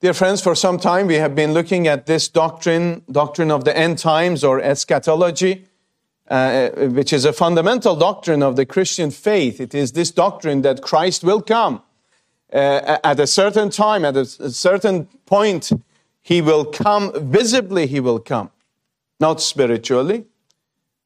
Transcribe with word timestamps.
Dear 0.00 0.14
friends, 0.14 0.40
for 0.40 0.54
some 0.54 0.78
time 0.78 1.08
we 1.08 1.16
have 1.16 1.34
been 1.34 1.52
looking 1.52 1.88
at 1.88 2.06
this 2.06 2.28
doctrine, 2.28 3.02
doctrine 3.10 3.50
of 3.50 3.64
the 3.64 3.76
end 3.76 3.98
times 3.98 4.44
or 4.44 4.60
eschatology, 4.60 5.64
uh, 6.28 6.68
which 6.68 7.12
is 7.12 7.24
a 7.24 7.32
fundamental 7.32 7.96
doctrine 7.96 8.40
of 8.40 8.54
the 8.54 8.64
Christian 8.64 9.10
faith. 9.10 9.60
It 9.60 9.74
is 9.74 9.90
this 9.90 10.12
doctrine 10.12 10.62
that 10.62 10.82
Christ 10.82 11.24
will 11.24 11.42
come 11.42 11.82
uh, 12.52 12.98
at 13.02 13.18
a 13.18 13.26
certain 13.26 13.70
time, 13.70 14.04
at 14.04 14.16
a 14.16 14.24
certain 14.24 15.06
point, 15.26 15.72
he 16.22 16.40
will 16.42 16.64
come 16.64 17.10
visibly, 17.32 17.88
he 17.88 17.98
will 17.98 18.20
come. 18.20 18.52
Not 19.18 19.40
spiritually, 19.40 20.26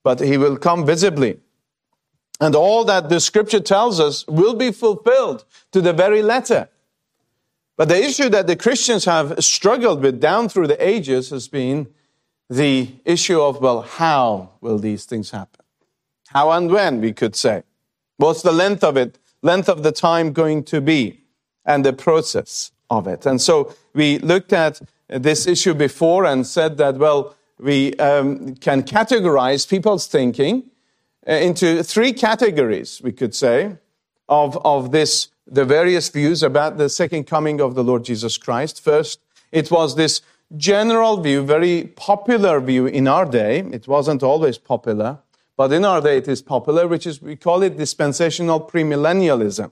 but 0.02 0.20
he 0.20 0.36
will 0.36 0.58
come 0.58 0.84
visibly. 0.84 1.38
And 2.42 2.54
all 2.54 2.84
that 2.84 3.08
the 3.08 3.20
scripture 3.20 3.60
tells 3.60 4.00
us 4.00 4.26
will 4.26 4.54
be 4.54 4.70
fulfilled 4.70 5.46
to 5.70 5.80
the 5.80 5.94
very 5.94 6.20
letter. 6.20 6.68
But 7.76 7.88
the 7.88 8.02
issue 8.02 8.28
that 8.28 8.46
the 8.46 8.56
Christians 8.56 9.04
have 9.06 9.42
struggled 9.42 10.02
with 10.02 10.20
down 10.20 10.48
through 10.48 10.66
the 10.68 10.86
ages 10.86 11.30
has 11.30 11.48
been 11.48 11.88
the 12.50 12.90
issue 13.04 13.40
of, 13.40 13.60
well, 13.60 13.82
how 13.82 14.50
will 14.60 14.78
these 14.78 15.04
things 15.04 15.30
happen? 15.30 15.64
How 16.28 16.50
and 16.50 16.70
when, 16.70 17.00
we 17.00 17.12
could 17.12 17.34
say. 17.34 17.62
What's 18.18 18.42
the 18.42 18.52
length 18.52 18.84
of 18.84 18.96
it, 18.96 19.18
length 19.42 19.68
of 19.68 19.82
the 19.82 19.92
time 19.92 20.32
going 20.32 20.64
to 20.64 20.80
be, 20.80 21.20
and 21.64 21.84
the 21.84 21.92
process 21.92 22.72
of 22.90 23.06
it? 23.06 23.26
And 23.26 23.40
so 23.40 23.74
we 23.94 24.18
looked 24.18 24.52
at 24.52 24.80
this 25.08 25.46
issue 25.46 25.74
before 25.74 26.24
and 26.24 26.46
said 26.46 26.76
that, 26.78 26.96
well, 26.96 27.34
we 27.58 27.94
um, 27.96 28.54
can 28.56 28.82
categorize 28.82 29.68
people's 29.68 30.06
thinking 30.06 30.70
uh, 31.26 31.32
into 31.32 31.82
three 31.82 32.12
categories, 32.12 33.00
we 33.02 33.12
could 33.12 33.34
say, 33.34 33.76
of, 34.28 34.58
of 34.64 34.90
this, 34.90 35.28
the 35.52 35.64
various 35.66 36.08
views 36.08 36.42
about 36.42 36.78
the 36.78 36.88
second 36.88 37.24
coming 37.24 37.60
of 37.60 37.74
the 37.74 37.84
Lord 37.84 38.04
Jesus 38.04 38.38
Christ. 38.38 38.82
First, 38.82 39.20
it 39.52 39.70
was 39.70 39.96
this 39.96 40.22
general 40.56 41.18
view, 41.20 41.42
very 41.44 41.92
popular 41.94 42.58
view 42.58 42.86
in 42.86 43.06
our 43.06 43.26
day. 43.26 43.58
It 43.58 43.86
wasn't 43.86 44.22
always 44.22 44.56
popular, 44.56 45.18
but 45.58 45.70
in 45.70 45.84
our 45.84 46.00
day 46.00 46.16
it 46.16 46.26
is 46.26 46.40
popular, 46.40 46.88
which 46.88 47.06
is, 47.06 47.20
we 47.20 47.36
call 47.36 47.62
it 47.62 47.76
dispensational 47.76 48.60
premillennialism. 48.60 49.70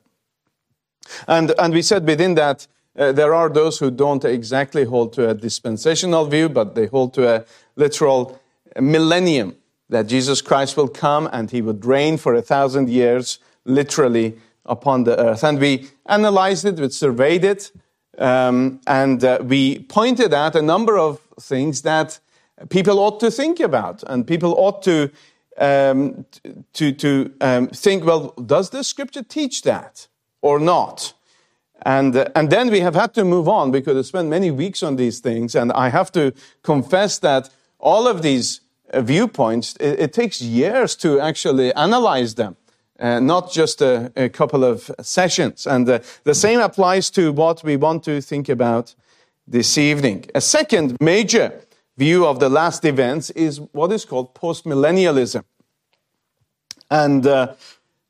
And, 1.27 1.55
and 1.59 1.72
we 1.72 1.81
said 1.81 2.06
within 2.06 2.34
that, 2.34 2.67
uh, 2.98 3.12
there 3.12 3.33
are 3.33 3.48
those 3.48 3.78
who 3.78 3.91
don't 3.91 4.25
exactly 4.25 4.84
hold 4.84 5.15
to 5.15 5.31
a 5.31 5.34
dispensational 5.34 6.27
view, 6.27 6.50
but 6.50 6.75
they 6.75 6.87
hold 6.87 7.15
to 7.15 7.27
a 7.27 7.44
literal 7.77 8.39
millennium 8.78 9.56
that 9.89 10.09
Jesus 10.09 10.42
Christ 10.42 10.77
will 10.77 10.89
come 10.89 11.27
and 11.33 11.50
he 11.50 11.62
would 11.62 11.84
reign 11.87 12.19
for 12.19 12.34
a 12.34 12.42
thousand 12.42 12.91
years, 12.91 13.39
literally, 13.65 14.37
upon 14.71 15.05
the 15.05 15.19
earth. 15.19 15.45
And 15.45 15.59
we 15.59 15.89
analyzed 16.07 16.65
it, 16.65 16.81
we 16.81 16.89
surveyed 16.89 17.45
it, 17.45 17.71
um, 18.17 18.81
and 18.87 19.23
uh, 19.23 19.39
we 19.43 19.81
pointed 19.81 20.33
out 20.33 20.57
a 20.57 20.62
number 20.62 20.99
of 20.99 21.21
things 21.41 21.83
that 21.83 22.19
people 22.71 22.99
ought 22.99 23.21
to 23.21 23.31
think 23.31 23.61
about, 23.61 24.03
and 24.07 24.27
people 24.27 24.55
ought 24.57 24.83
to 24.83 25.11
um, 25.59 26.25
to, 26.73 26.93
to 26.93 27.33
um, 27.41 27.69
think, 27.69 28.05
well, 28.05 28.33
does 28.47 28.71
the 28.71 28.83
scripture 28.83 29.23
teach 29.23 29.62
that 29.62 30.09
or 30.41 30.59
not? 30.59 31.12
And, 31.83 32.17
uh, 32.17 32.29
and 32.34 32.51
then 32.51 32.71
we 32.71 32.81
have 32.81 32.95
had 32.95 33.15
to 33.15 33.25
move 33.25 33.49
on 33.49 33.71
because 33.71 33.97
I 33.97 34.03
spent 34.03 34.29
many 34.29 34.51
weeks 34.51 34.83
on 34.83 34.97
these 34.97 35.21
things, 35.21 35.55
and 35.55 35.73
I 35.73 35.89
have 35.89 36.12
to 36.12 36.33
confess 36.62 37.19
that 37.19 37.51
all 37.79 38.07
of 38.07 38.23
these 38.23 38.61
uh, 38.93 39.01
viewpoints, 39.01 39.77
it, 39.77 40.01
it, 40.01 40.12
takes 40.12 40.43
years 40.43 40.97
to 40.97 41.21
actually 41.21 41.73
analyze 41.75 42.34
them, 42.34 42.57
uh, 43.01 43.20
not 43.20 43.51
just 43.51 43.81
a, 43.81 44.12
a, 44.17 44.29
couple 44.29 44.65
of 44.65 44.91
sessions. 45.01 45.67
And 45.67 45.89
uh, 45.89 46.01
the 46.25 46.34
same 46.34 46.61
applies 46.61 47.11
to 47.11 47.33
what 47.33 47.65
we 47.65 47.77
want 47.77 48.05
to 48.05 48.20
think 48.20 48.48
about 48.48 48.95
this 49.47 49.79
evening. 49.79 50.27
A 50.34 50.41
second 50.41 50.97
major 51.01 51.61
view 51.97 52.27
of 52.27 52.41
the 52.41 52.48
last 52.48 52.84
events 52.84 53.31
is 53.31 53.61
what 53.73 53.93
is 53.93 54.05
called 54.05 54.34
postmillennialism. 54.34 55.44
And 56.91 57.27
uh, 57.27 57.55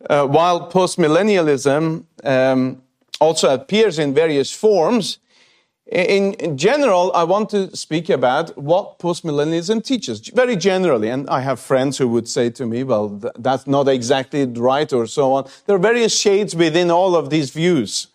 uh, 0.09 0.27
while 0.27 0.71
postmillennialism 0.71 2.05
um, 2.25 2.83
also 3.21 3.53
appears 3.53 3.99
in 3.99 4.15
various 4.15 4.53
forms, 4.53 5.19
in 5.91 6.57
general, 6.57 7.11
I 7.15 7.25
want 7.25 7.51
to 7.51 7.77
speak 7.77 8.11
about 8.11 8.57
what 8.57 9.01
postmillennialism 9.01 9.85
teaches, 9.85 10.21
very 10.29 10.55
generally. 10.55 11.09
And 11.09 11.29
I 11.29 11.41
have 11.41 11.59
friends 11.59 11.99
who 11.99 12.07
would 12.09 12.29
say 12.29 12.49
to 12.51 12.67
me, 12.67 12.85
well, 12.85 13.19
th- 13.19 13.33
that's 13.39 13.67
not 13.67 13.89
exactly 13.89 14.45
right, 14.47 14.93
or 14.93 15.07
so 15.07 15.33
on. 15.33 15.51
There 15.67 15.75
are 15.75 15.81
various 15.81 16.17
shades 16.17 16.55
within 16.55 16.93
all 16.93 17.17
of 17.17 17.31
these 17.31 17.51
views. 17.51 18.07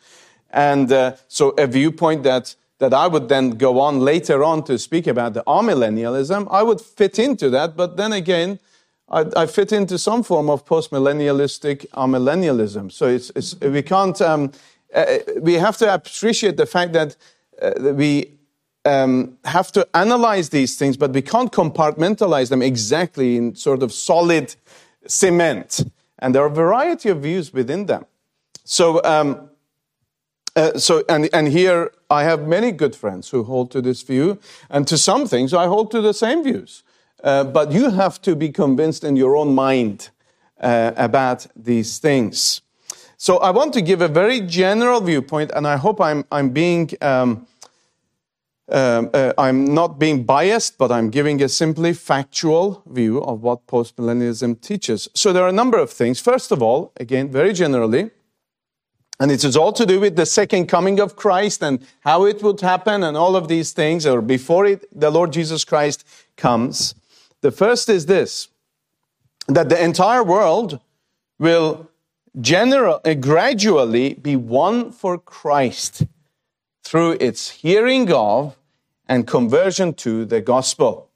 And 0.51 0.89
uh, 0.89 1.17
so 1.27 1.49
a 1.57 1.67
viewpoint 1.67 2.23
that, 2.23 2.55
that 2.79 2.93
I 2.93 3.07
would 3.07 3.27
then 3.27 3.51
go 3.51 3.81
on 3.81 3.99
later 3.99 4.41
on 4.41 4.63
to 4.63 4.79
speak 4.79 5.05
about 5.05 5.33
the 5.33 5.43
amillennialism, 5.43 6.47
I 6.49 6.63
would 6.63 6.79
fit 6.79 7.19
into 7.19 7.49
that. 7.49 7.75
But 7.75 7.97
then 7.97 8.13
again, 8.13 8.59
I, 9.09 9.25
I 9.35 9.45
fit 9.47 9.73
into 9.73 9.97
some 9.97 10.23
form 10.23 10.49
of 10.49 10.65
postmillennialistic 10.65 11.87
amillennialism. 11.89 12.89
So 12.93 13.07
it's, 13.07 13.33
it's, 13.35 13.59
we 13.59 13.81
can't, 13.81 14.19
um, 14.21 14.53
uh, 14.93 15.17
we 15.41 15.55
have 15.55 15.75
to 15.77 15.93
appreciate 15.93 16.55
the 16.55 16.65
fact 16.65 16.93
that 16.93 17.17
uh, 17.61 17.93
we 17.93 18.37
um, 18.85 19.37
have 19.45 19.71
to 19.73 19.87
analyze 19.93 20.49
these 20.49 20.77
things, 20.77 20.97
but 20.97 21.11
we 21.11 21.21
can't 21.21 21.51
compartmentalize 21.51 22.49
them 22.49 22.61
exactly 22.61 23.35
in 23.35 23.55
sort 23.55 23.83
of 23.83 23.91
solid 23.91 24.55
cement. 25.07 25.83
And 26.19 26.33
there 26.33 26.43
are 26.43 26.47
a 26.47 26.55
variety 26.55 27.09
of 27.09 27.21
views 27.21 27.53
within 27.53 27.87
them. 27.87 28.05
So, 28.63 29.03
um, 29.03 29.49
uh, 30.55 30.77
so 30.77 31.03
and, 31.09 31.29
and 31.33 31.47
here 31.47 31.91
I 32.09 32.23
have 32.23 32.47
many 32.47 32.71
good 32.71 32.95
friends 32.95 33.29
who 33.29 33.43
hold 33.43 33.71
to 33.71 33.81
this 33.81 34.01
view, 34.03 34.39
and 34.69 34.87
to 34.87 34.97
some 34.97 35.27
things 35.27 35.53
I 35.53 35.65
hold 35.67 35.91
to 35.91 36.01
the 36.01 36.13
same 36.13 36.43
views. 36.43 36.83
Uh, 37.23 37.43
but 37.43 37.71
you 37.71 37.89
have 37.89 38.21
to 38.21 38.35
be 38.35 38.49
convinced 38.49 39.03
in 39.03 39.15
your 39.15 39.35
own 39.35 39.55
mind 39.55 40.09
uh, 40.59 40.91
about 40.95 41.47
these 41.55 41.97
things. 41.97 42.61
So 43.17 43.37
I 43.37 43.51
want 43.51 43.73
to 43.73 43.81
give 43.81 44.01
a 44.01 44.07
very 44.07 44.41
general 44.41 45.01
viewpoint, 45.01 45.51
and 45.55 45.67
I 45.67 45.77
hope 45.77 46.01
I'm, 46.01 46.25
I'm 46.31 46.49
being. 46.49 46.91
Um, 47.01 47.47
um, 48.67 49.11
uh, 49.13 49.31
I'm 49.37 49.75
not 49.75 49.99
being 49.99 50.23
biased, 50.23 50.79
but 50.79 50.91
I'm 50.91 51.11
giving 51.11 51.39
a 51.43 51.47
simply 51.47 51.93
factual 51.93 52.81
view 52.87 53.21
of 53.21 53.43
what 53.43 53.67
postmillennialism 53.67 54.59
teaches. 54.59 55.07
So 55.13 55.31
there 55.31 55.43
are 55.43 55.49
a 55.49 55.53
number 55.53 55.77
of 55.77 55.91
things. 55.91 56.19
First 56.19 56.51
of 56.51 56.63
all, 56.63 56.91
again, 56.97 57.31
very 57.31 57.53
generally, 57.53 58.09
and 59.19 59.31
it 59.31 59.43
is 59.43 59.55
all 59.55 59.71
to 59.73 59.85
do 59.85 59.99
with 59.99 60.15
the 60.15 60.25
second 60.25 60.65
coming 60.65 60.99
of 60.99 61.15
Christ 61.15 61.63
and 61.63 61.79
how 62.01 62.25
it 62.25 62.41
would 62.41 62.59
happen 62.61 63.03
and 63.03 63.15
all 63.15 63.35
of 63.35 63.47
these 63.47 63.71
things, 63.71 64.05
or 64.05 64.21
before 64.21 64.65
it, 64.65 64.85
the 64.99 65.11
Lord 65.11 65.31
Jesus 65.31 65.63
Christ 65.63 66.03
comes. 66.35 66.95
The 67.41 67.51
first 67.51 67.87
is 67.87 68.07
this 68.07 68.49
that 69.47 69.69
the 69.69 69.81
entire 69.81 70.23
world 70.23 70.79
will 71.37 71.87
general, 72.41 73.01
uh, 73.05 73.13
gradually 73.13 74.15
be 74.15 74.35
won 74.35 74.91
for 74.91 75.17
Christ 75.17 76.05
through 76.83 77.13
its 77.19 77.49
hearing 77.49 78.11
of 78.11 78.55
and 79.07 79.27
conversion 79.27 79.93
to 79.93 80.25
the 80.25 80.41
gospel. 80.41 81.09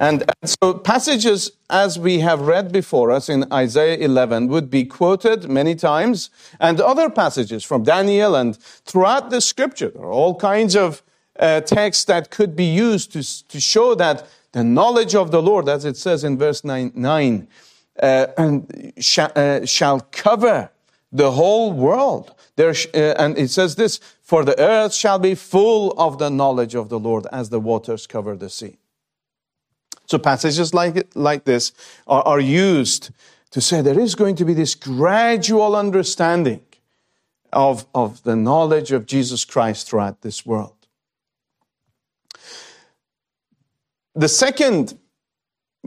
And, 0.00 0.24
so 0.44 0.74
passages 0.74 1.52
as 1.70 1.98
we 1.98 2.18
have 2.18 2.40
read 2.40 2.72
before 2.72 3.10
us 3.10 3.28
in 3.28 3.50
Isaiah 3.52 3.96
11 3.98 4.48
would 4.48 4.68
be 4.68 4.84
quoted 4.84 5.48
many 5.48 5.74
times, 5.76 6.30
and 6.58 6.80
other 6.80 7.08
passages 7.08 7.62
from 7.62 7.84
Daniel 7.84 8.34
and 8.34 8.56
throughout 8.56 9.30
the 9.30 9.40
scripture. 9.40 9.90
There 9.90 10.02
are 10.02 10.12
all 10.12 10.34
kinds 10.34 10.74
of 10.74 11.02
uh, 11.38 11.60
texts 11.60 12.04
that 12.06 12.30
could 12.30 12.56
be 12.56 12.64
used 12.64 13.12
to, 13.12 13.48
to 13.48 13.60
show 13.60 13.94
that 13.94 14.26
the 14.52 14.64
knowledge 14.64 15.14
of 15.14 15.30
the 15.30 15.42
Lord, 15.42 15.68
as 15.68 15.84
it 15.84 15.96
says 15.96 16.24
in 16.24 16.38
verse 16.38 16.64
9, 16.64 16.92
9 16.94 17.48
uh, 18.02 18.26
and 18.38 18.92
sh- 18.98 19.18
uh, 19.18 19.64
shall 19.64 20.00
cover 20.12 20.70
the 21.12 21.32
whole 21.32 21.72
world. 21.72 22.34
There, 22.56 22.74
sh- 22.74 22.88
uh, 22.94 23.14
and 23.18 23.38
it 23.38 23.48
says 23.48 23.76
this 23.76 23.98
For 24.22 24.44
the 24.44 24.58
earth 24.58 24.94
shall 24.94 25.18
be 25.18 25.34
full 25.34 25.92
of 25.92 26.18
the 26.18 26.30
knowledge 26.30 26.74
of 26.74 26.88
the 26.88 26.98
Lord 26.98 27.26
as 27.32 27.50
the 27.50 27.60
waters 27.60 28.06
cover 28.06 28.36
the 28.36 28.50
sea. 28.50 28.76
So, 30.06 30.18
passages 30.18 30.74
like, 30.74 31.08
like 31.14 31.44
this 31.44 31.72
are, 32.06 32.22
are 32.22 32.40
used 32.40 33.10
to 33.50 33.60
say 33.60 33.80
there 33.80 33.98
is 33.98 34.14
going 34.14 34.36
to 34.36 34.44
be 34.44 34.52
this 34.52 34.74
gradual 34.74 35.76
understanding 35.76 36.60
of, 37.52 37.86
of 37.94 38.22
the 38.24 38.36
knowledge 38.36 38.92
of 38.92 39.06
Jesus 39.06 39.44
Christ 39.44 39.88
throughout 39.88 40.22
this 40.22 40.44
world. 40.44 40.74
The 44.14 44.28
second 44.28 44.98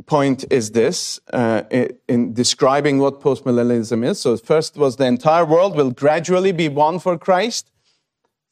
point 0.06 0.46
is 0.52 0.72
this 0.72 1.20
uh, 1.34 1.64
in 2.08 2.34
describing 2.34 3.00
what 3.00 3.20
postmillennialism 3.20 4.06
is. 4.06 4.20
So, 4.20 4.38
first 4.38 4.78
was 4.78 4.98
the 4.98 5.06
entire 5.06 5.46
world 5.46 5.76
will 5.76 5.92
gradually 5.92 6.52
be 6.52 6.70
won 6.70 7.00
for 7.00 7.18
Christ 7.18 7.72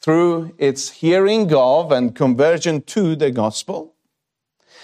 through 0.02 0.54
its 0.58 0.90
hearing 0.90 1.54
of 1.54 1.92
and 1.92 2.16
conversion 2.16 2.82
to 2.84 3.16
the 3.16 3.32
gospel. 3.32 3.96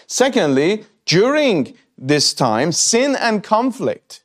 Secondly, 0.07 0.85
during 1.05 1.77
this 1.97 2.33
time, 2.33 2.71
sin 2.71 3.15
and 3.15 3.43
conflict 3.43 4.23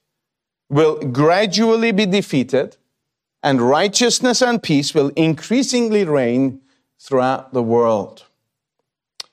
will 0.68 0.98
gradually 0.98 1.92
be 1.92 2.06
defeated, 2.06 2.76
and 3.42 3.60
righteousness 3.60 4.42
and 4.42 4.62
peace 4.62 4.94
will 4.94 5.10
increasingly 5.16 6.04
reign 6.04 6.60
throughout 6.98 7.52
the 7.52 7.62
world. 7.62 8.24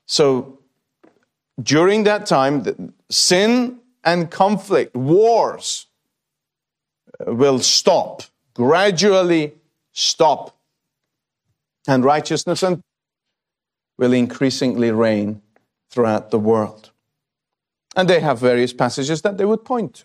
So 0.06 0.60
during 1.62 2.04
that 2.04 2.26
time, 2.26 2.92
sin 3.10 3.78
and 4.02 4.30
conflict, 4.30 4.94
wars 4.94 5.86
uh, 7.20 7.32
will 7.34 7.58
stop, 7.58 8.22
gradually 8.54 9.54
stop. 9.92 10.56
And 11.86 12.02
righteousness 12.02 12.62
and 12.62 12.82
will 13.98 14.12
increasingly 14.12 14.90
reign 14.90 15.42
throughout 15.90 16.30
the 16.30 16.38
world. 16.38 16.90
And 17.94 18.08
they 18.08 18.20
have 18.20 18.40
various 18.40 18.72
passages 18.72 19.22
that 19.22 19.38
they 19.38 19.44
would 19.44 19.64
point 19.64 19.94
to. 19.94 20.04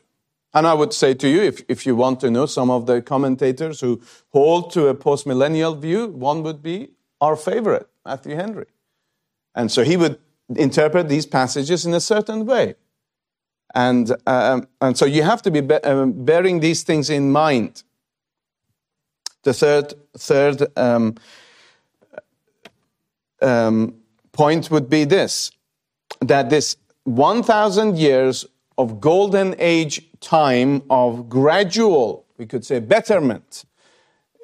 And 0.53 0.67
I 0.67 0.73
would 0.73 0.93
say 0.93 1.13
to 1.13 1.27
you, 1.27 1.41
if, 1.41 1.61
if 1.67 1.85
you 1.85 1.95
want 1.95 2.19
to 2.21 2.31
know 2.31 2.45
some 2.45 2.69
of 2.69 2.85
the 2.85 3.01
commentators 3.01 3.81
who 3.81 4.01
hold 4.29 4.71
to 4.73 4.87
a 4.87 4.95
postmillennial 4.95 5.79
view, 5.79 6.07
one 6.07 6.43
would 6.43 6.61
be 6.61 6.89
our 7.21 7.35
favorite, 7.35 7.87
Matthew 8.05 8.35
Henry. 8.35 8.65
And 9.53 9.71
so 9.71 9.83
he 9.83 9.95
would 9.95 10.19
interpret 10.55 11.09
these 11.09 11.25
passages 11.25 11.85
in 11.85 11.93
a 11.93 11.99
certain 11.99 12.45
way. 12.45 12.75
And, 13.75 14.15
um, 14.25 14.67
and 14.81 14.97
so 14.97 15.05
you 15.05 15.23
have 15.23 15.41
to 15.43 15.51
be, 15.51 15.61
be 15.61 15.75
um, 15.75 16.25
bearing 16.25 16.59
these 16.59 16.83
things 16.83 17.09
in 17.09 17.31
mind. 17.31 17.83
The 19.43 19.53
third, 19.53 19.93
third 20.17 20.67
um, 20.77 21.15
um 23.41 23.95
point 24.33 24.69
would 24.69 24.89
be 24.89 25.05
this 25.05 25.51
that 26.21 26.49
this 26.49 26.75
1,000 27.05 27.97
years 27.97 28.45
of 28.77 29.01
golden 29.01 29.55
age 29.59 30.09
time 30.21 30.81
of 30.89 31.29
gradual, 31.29 32.25
we 32.37 32.45
could 32.45 32.65
say, 32.65 32.79
betterment 32.79 33.65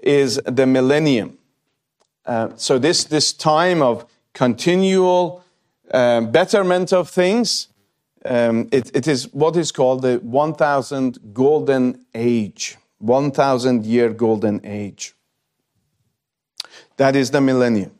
is 0.01 0.41
the 0.45 0.65
millennium. 0.65 1.37
Uh, 2.25 2.49
so, 2.55 2.79
this, 2.79 3.03
this 3.03 3.33
time 3.33 3.81
of 3.81 4.05
continual 4.33 5.44
uh, 5.91 6.21
betterment 6.21 6.91
of 6.93 7.09
things, 7.09 7.67
um, 8.25 8.67
it, 8.71 8.95
it 8.95 9.07
is 9.07 9.31
what 9.33 9.55
is 9.55 9.71
called 9.71 10.01
the 10.01 10.17
1000 10.17 11.33
golden 11.33 12.05
age, 12.13 12.77
1000 12.99 13.85
year 13.85 14.09
golden 14.09 14.65
age. 14.65 15.13
That 16.97 17.15
is 17.15 17.31
the 17.31 17.41
millennium. 17.41 17.91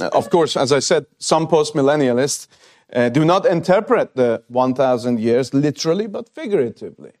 Uh, 0.00 0.10
of 0.12 0.30
course, 0.30 0.56
as 0.56 0.72
I 0.72 0.78
said, 0.78 1.06
some 1.18 1.46
post 1.48 1.74
millennialists 1.74 2.46
uh, 2.92 3.08
do 3.10 3.24
not 3.24 3.44
interpret 3.44 4.14
the 4.16 4.42
1000 4.48 5.20
years 5.20 5.52
literally 5.52 6.06
but 6.06 6.28
figuratively. 6.34 7.12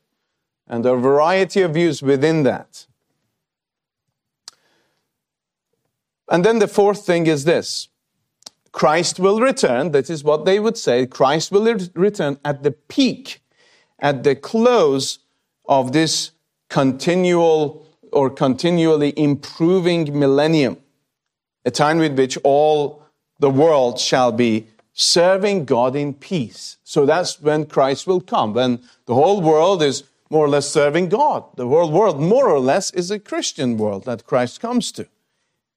And 0.66 0.84
there 0.84 0.92
are 0.92 0.98
a 0.98 1.00
variety 1.00 1.62
of 1.62 1.74
views 1.74 2.02
within 2.02 2.44
that. 2.44 2.86
And 6.30 6.44
then 6.44 6.58
the 6.58 6.68
fourth 6.68 7.04
thing 7.04 7.26
is 7.26 7.44
this 7.44 7.88
Christ 8.78 9.18
will 9.18 9.40
return. 9.40 9.90
That 9.90 10.08
is 10.08 10.22
what 10.22 10.44
they 10.44 10.60
would 10.60 10.78
say. 10.78 11.04
Christ 11.04 11.50
will 11.50 11.64
return 11.94 12.38
at 12.44 12.62
the 12.62 12.70
peak, 12.70 13.42
at 13.98 14.22
the 14.22 14.36
close 14.36 15.18
of 15.68 15.90
this 15.90 16.30
continual 16.70 17.84
or 18.12 18.30
continually 18.30 19.12
improving 19.16 20.16
millennium, 20.16 20.76
a 21.64 21.72
time 21.72 21.98
with 21.98 22.16
which 22.16 22.38
all 22.44 23.02
the 23.40 23.50
world 23.50 23.98
shall 23.98 24.30
be 24.30 24.68
serving 24.92 25.64
God 25.64 25.96
in 25.96 26.14
peace. 26.14 26.76
So 26.84 27.04
that's 27.04 27.40
when 27.40 27.66
Christ 27.66 28.06
will 28.06 28.20
come, 28.20 28.54
when 28.54 28.80
the 29.06 29.14
whole 29.14 29.40
world 29.40 29.82
is 29.82 30.04
more 30.30 30.44
or 30.44 30.50
less 30.50 30.70
serving 30.70 31.08
God. 31.08 31.42
The 31.56 31.66
whole 31.66 31.90
world, 31.90 32.20
more 32.20 32.48
or 32.48 32.60
less, 32.60 32.92
is 32.92 33.10
a 33.10 33.18
Christian 33.18 33.76
world 33.76 34.04
that 34.04 34.24
Christ 34.24 34.60
comes 34.60 34.92
to. 34.92 35.08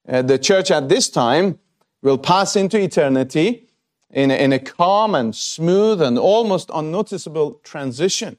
Uh, 0.08 0.22
the 0.22 0.38
church 0.38 0.70
at 0.70 0.88
this 0.88 1.10
time 1.10 1.58
will 2.02 2.18
pass 2.18 2.56
into 2.56 2.78
eternity 2.78 3.68
in 4.10 4.30
a, 4.30 4.34
in 4.34 4.52
a 4.52 4.58
calm 4.58 5.14
and 5.14 5.34
smooth 5.34 6.02
and 6.02 6.18
almost 6.18 6.70
unnoticeable 6.74 7.60
transition. 7.64 8.36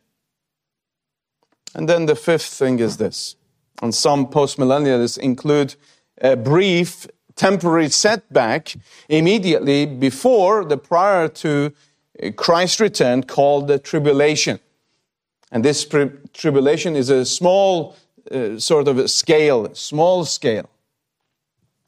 And 1.73 1.89
then 1.89 2.05
the 2.05 2.15
fifth 2.15 2.53
thing 2.53 2.79
is 2.79 2.97
this, 2.97 3.35
and 3.81 3.95
some 3.95 4.27
postmillennialists 4.27 5.17
include 5.17 5.75
a 6.21 6.35
brief 6.35 7.07
temporary 7.35 7.89
setback 7.89 8.75
immediately 9.09 9.87
before 9.87 10.63
the 10.65 10.77
prior 10.77 11.27
to 11.27 11.73
Christ's 12.35 12.79
return 12.79 13.23
called 13.23 13.67
the 13.67 13.79
tribulation. 13.79 14.59
And 15.51 15.65
this 15.65 15.85
tri- 15.85 16.11
tribulation 16.33 16.95
is 16.95 17.09
a 17.09 17.25
small 17.25 17.95
uh, 18.31 18.59
sort 18.59 18.87
of 18.87 18.99
a 18.99 19.07
scale, 19.07 19.73
small 19.73 20.25
scale. 20.25 20.69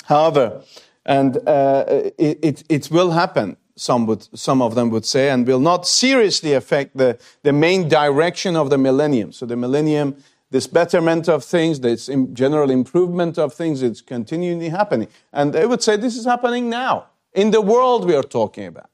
However, 0.05 0.63
and 1.05 1.37
uh, 1.47 1.85
it, 1.87 2.39
it, 2.41 2.63
it, 2.69 2.91
will 2.91 3.11
happen, 3.11 3.57
some, 3.75 4.05
would, 4.07 4.27
some 4.37 4.61
of 4.61 4.75
them 4.75 4.89
would 4.89 5.05
say, 5.05 5.29
and 5.29 5.45
will 5.45 5.59
not 5.59 5.85
seriously 5.85 6.53
affect 6.53 6.97
the, 6.97 7.19
the 7.43 7.53
main 7.53 7.87
direction 7.87 8.55
of 8.55 8.69
the 8.69 8.77
millennium. 8.77 9.31
So 9.31 9.45
the 9.45 9.55
millennium 9.55 10.17
this 10.51 10.67
betterment 10.67 11.27
of 11.27 11.43
things, 11.43 11.79
this 11.79 12.09
general 12.33 12.69
improvement 12.69 13.37
of 13.37 13.53
things, 13.53 13.81
it's 13.81 14.01
continually 14.01 14.69
happening. 14.69 15.07
And 15.33 15.51
they 15.51 15.65
would 15.65 15.83
say 15.83 15.97
this 15.97 16.15
is 16.15 16.25
happening 16.25 16.69
now 16.69 17.07
in 17.33 17.51
the 17.51 17.61
world 17.61 18.05
we 18.05 18.15
are 18.15 18.23
talking 18.23 18.65
about, 18.65 18.89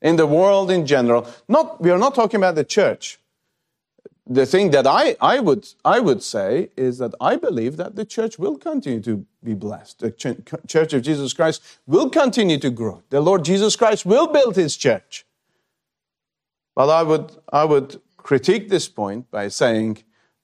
in 0.00 0.16
the 0.16 0.26
world 0.26 0.70
in 0.70 0.86
general. 0.86 1.28
Not, 1.48 1.82
we 1.82 1.90
are 1.90 1.98
not 1.98 2.14
talking 2.14 2.38
about 2.38 2.54
the 2.54 2.64
church. 2.64 3.18
The 4.28 4.44
thing 4.44 4.72
that 4.72 4.88
I, 4.88 5.16
I, 5.20 5.38
would, 5.38 5.68
I 5.84 6.00
would 6.00 6.20
say 6.22 6.70
is 6.76 6.98
that 6.98 7.14
I 7.20 7.36
believe 7.36 7.76
that 7.76 7.94
the 7.94 8.04
church 8.04 8.38
will 8.38 8.58
continue 8.58 9.00
to 9.02 9.24
be 9.44 9.54
blessed. 9.54 10.00
The 10.00 10.10
church 10.66 10.92
of 10.92 11.02
Jesus 11.02 11.32
Christ 11.32 11.62
will 11.86 12.10
continue 12.10 12.58
to 12.58 12.70
grow. 12.70 13.04
The 13.10 13.20
Lord 13.20 13.44
Jesus 13.44 13.76
Christ 13.76 14.04
will 14.04 14.26
build 14.26 14.56
his 14.56 14.76
church. 14.76 15.24
But 16.74 16.90
I 16.90 17.04
would, 17.04 17.32
I 17.52 17.64
would 17.64 18.00
critique 18.16 18.68
this 18.68 18.88
point 18.88 19.30
by 19.30 19.46
saying 19.46 19.98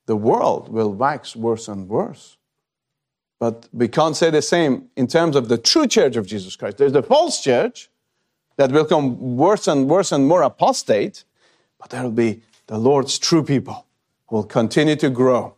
the 0.07 0.17
world 0.17 0.69
will 0.69 0.93
wax 0.93 1.35
worse 1.35 1.67
and 1.67 1.89
worse. 1.89 2.37
But 3.41 3.69
we 3.73 3.89
can't 3.89 4.17
say 4.17 4.31
the 4.31 4.43
same 4.43 4.91
in 4.97 5.09
terms 5.09 5.35
of 5.35 5.49
the 5.49 5.59
true 5.59 5.89
church 5.89 6.15
of 6.15 6.27
Jesus 6.27 6.55
Christ. 6.55 6.79
There's 6.79 6.93
the 6.93 7.03
false 7.03 7.43
church 7.43 7.91
that 8.57 8.71
will 8.71 8.85
come 8.85 9.37
worse 9.37 9.67
and 9.67 9.89
worse 9.89 10.13
and 10.13 10.29
more 10.29 10.43
apostate, 10.43 11.25
but 11.81 11.91
there 11.91 12.05
will 12.05 12.13
be 12.13 12.43
the 12.67 12.79
Lord's 12.79 13.19
true 13.19 13.43
people 13.43 13.87
will 14.31 14.45
continue 14.45 14.97
to 14.97 15.11
grow 15.11 15.55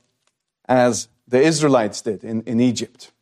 as 0.69 1.09
the 1.29 1.41
Israelites 1.41 2.01
did 2.01 2.25
in, 2.25 2.43
in 2.43 2.61
Egypt. 2.61 3.13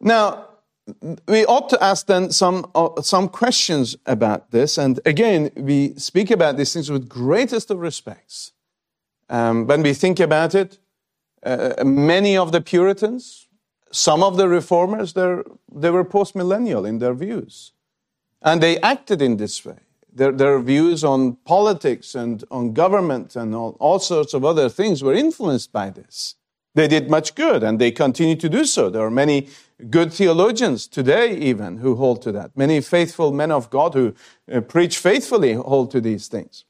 Now, 0.00 0.46
we 1.28 1.44
ought 1.44 1.68
to 1.70 1.82
ask 1.82 2.06
then 2.06 2.30
some, 2.30 2.70
uh, 2.74 3.02
some 3.02 3.28
questions 3.28 3.96
about 4.06 4.50
this. 4.50 4.78
And 4.78 4.98
again, 5.04 5.50
we 5.56 5.94
speak 5.96 6.30
about 6.30 6.56
these 6.56 6.72
things 6.72 6.90
with 6.90 7.08
greatest 7.08 7.70
of 7.70 7.78
respects. 7.78 8.52
Um, 9.28 9.66
when 9.66 9.82
we 9.82 9.94
think 9.94 10.18
about 10.18 10.54
it, 10.54 10.78
uh, 11.42 11.84
many 11.84 12.36
of 12.36 12.52
the 12.52 12.60
Puritans, 12.60 13.46
some 13.92 14.22
of 14.22 14.36
the 14.36 14.48
reformers, 14.48 15.12
they 15.12 15.90
were 15.90 16.04
post 16.04 16.34
millennial 16.34 16.84
in 16.84 16.98
their 16.98 17.14
views. 17.14 17.72
And 18.42 18.62
they 18.62 18.80
acted 18.80 19.22
in 19.22 19.36
this 19.36 19.64
way. 19.64 19.78
Their, 20.12 20.32
their 20.32 20.58
views 20.60 21.04
on 21.04 21.36
politics 21.44 22.14
and 22.14 22.44
on 22.50 22.72
government 22.72 23.36
and 23.36 23.54
all, 23.54 23.76
all 23.78 23.98
sorts 23.98 24.34
of 24.34 24.44
other 24.44 24.68
things 24.68 25.02
were 25.02 25.14
influenced 25.14 25.72
by 25.72 25.90
this. 25.90 26.34
They 26.74 26.86
did 26.86 27.10
much 27.10 27.34
good, 27.34 27.62
and 27.62 27.80
they 27.80 27.90
continue 27.90 28.36
to 28.36 28.48
do 28.48 28.64
so. 28.64 28.90
There 28.90 29.02
are 29.02 29.10
many 29.10 29.48
good 29.88 30.12
theologians 30.12 30.86
today, 30.86 31.36
even, 31.36 31.78
who 31.78 31.96
hold 31.96 32.22
to 32.22 32.32
that. 32.32 32.56
Many 32.56 32.80
faithful 32.80 33.32
men 33.32 33.50
of 33.50 33.70
God 33.70 33.94
who 33.94 34.14
uh, 34.52 34.60
preach 34.60 34.98
faithfully 34.98 35.54
hold 35.54 35.90
to 35.90 36.00
these 36.00 36.28
things. 36.28 36.64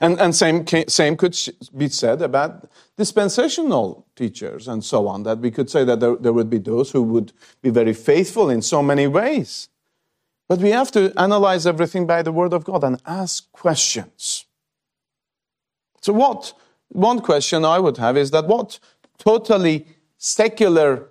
And, 0.00 0.18
and 0.20 0.34
same, 0.34 0.64
same 0.88 1.16
could 1.16 1.36
be 1.76 1.88
said 1.88 2.22
about 2.22 2.70
dispensational 2.96 4.06
teachers 4.14 4.68
and 4.68 4.82
so 4.82 5.08
on, 5.08 5.24
that 5.24 5.38
we 5.38 5.50
could 5.50 5.68
say 5.68 5.84
that 5.84 6.00
there, 6.00 6.16
there 6.16 6.32
would 6.32 6.48
be 6.48 6.58
those 6.58 6.92
who 6.92 7.02
would 7.02 7.32
be 7.60 7.70
very 7.70 7.92
faithful 7.92 8.48
in 8.48 8.62
so 8.62 8.82
many 8.82 9.06
ways. 9.08 9.68
But 10.48 10.58
we 10.58 10.70
have 10.70 10.90
to 10.92 11.12
analyze 11.16 11.66
everything 11.66 12.06
by 12.06 12.22
the 12.22 12.32
Word 12.32 12.52
of 12.52 12.64
God 12.64 12.84
and 12.84 13.00
ask 13.06 13.50
questions. 13.52 14.44
So, 16.00 16.12
what 16.12 16.52
one 16.88 17.20
question 17.20 17.64
I 17.64 17.78
would 17.78 17.96
have 17.96 18.16
is 18.16 18.30
that 18.32 18.46
what 18.46 18.78
totally 19.18 19.86
secular 20.18 21.08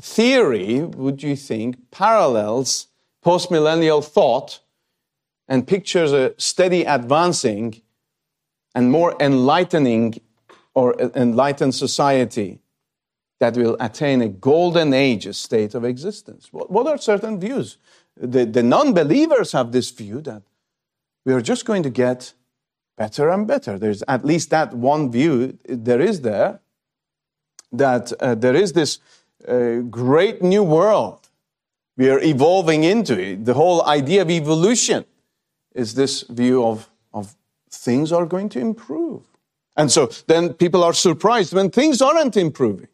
theory 0.00 0.82
would 0.82 1.22
you 1.22 1.36
think 1.36 1.90
parallels 1.90 2.88
postmillennial 3.24 4.04
thought 4.04 4.60
and 5.48 5.66
pictures 5.66 6.12
a 6.12 6.34
steady 6.36 6.84
advancing 6.84 7.80
and 8.74 8.90
more 8.90 9.16
enlightening 9.20 10.20
or 10.74 10.94
enlightened 11.14 11.74
society 11.74 12.60
that 13.40 13.56
will 13.56 13.76
attain 13.80 14.22
a 14.22 14.28
golden 14.28 14.92
age 14.92 15.32
state 15.34 15.74
of 15.74 15.84
existence. 15.84 16.48
What, 16.50 16.86
are 16.86 16.98
certain 16.98 17.38
views? 17.38 17.78
The, 18.16 18.44
the 18.44 18.62
non 18.62 18.94
believers 18.94 19.52
have 19.52 19.72
this 19.72 19.90
view 19.90 20.20
that 20.22 20.42
we 21.24 21.32
are 21.32 21.40
just 21.40 21.64
going 21.64 21.82
to 21.82 21.90
get 21.90 22.34
better 22.96 23.28
and 23.28 23.46
better. 23.46 23.78
There's 23.78 24.02
at 24.06 24.24
least 24.24 24.50
that 24.50 24.74
one 24.74 25.10
view 25.10 25.58
there 25.64 26.00
is 26.00 26.20
there 26.20 26.60
that 27.72 28.12
uh, 28.20 28.34
there 28.34 28.54
is 28.54 28.72
this 28.72 29.00
uh, 29.48 29.78
great 29.90 30.42
new 30.42 30.62
world 30.62 31.28
we 31.96 32.08
are 32.08 32.20
evolving 32.20 32.84
into. 32.84 33.18
It. 33.18 33.44
The 33.44 33.54
whole 33.54 33.84
idea 33.84 34.22
of 34.22 34.30
evolution 34.30 35.04
is 35.74 35.94
this 35.94 36.22
view 36.22 36.64
of, 36.64 36.88
of 37.12 37.34
things 37.70 38.12
are 38.12 38.26
going 38.26 38.48
to 38.50 38.60
improve. 38.60 39.22
And 39.76 39.90
so 39.90 40.06
then 40.26 40.54
people 40.54 40.84
are 40.84 40.92
surprised 40.92 41.52
when 41.52 41.70
things 41.70 42.00
aren't 42.00 42.36
improving, 42.36 42.88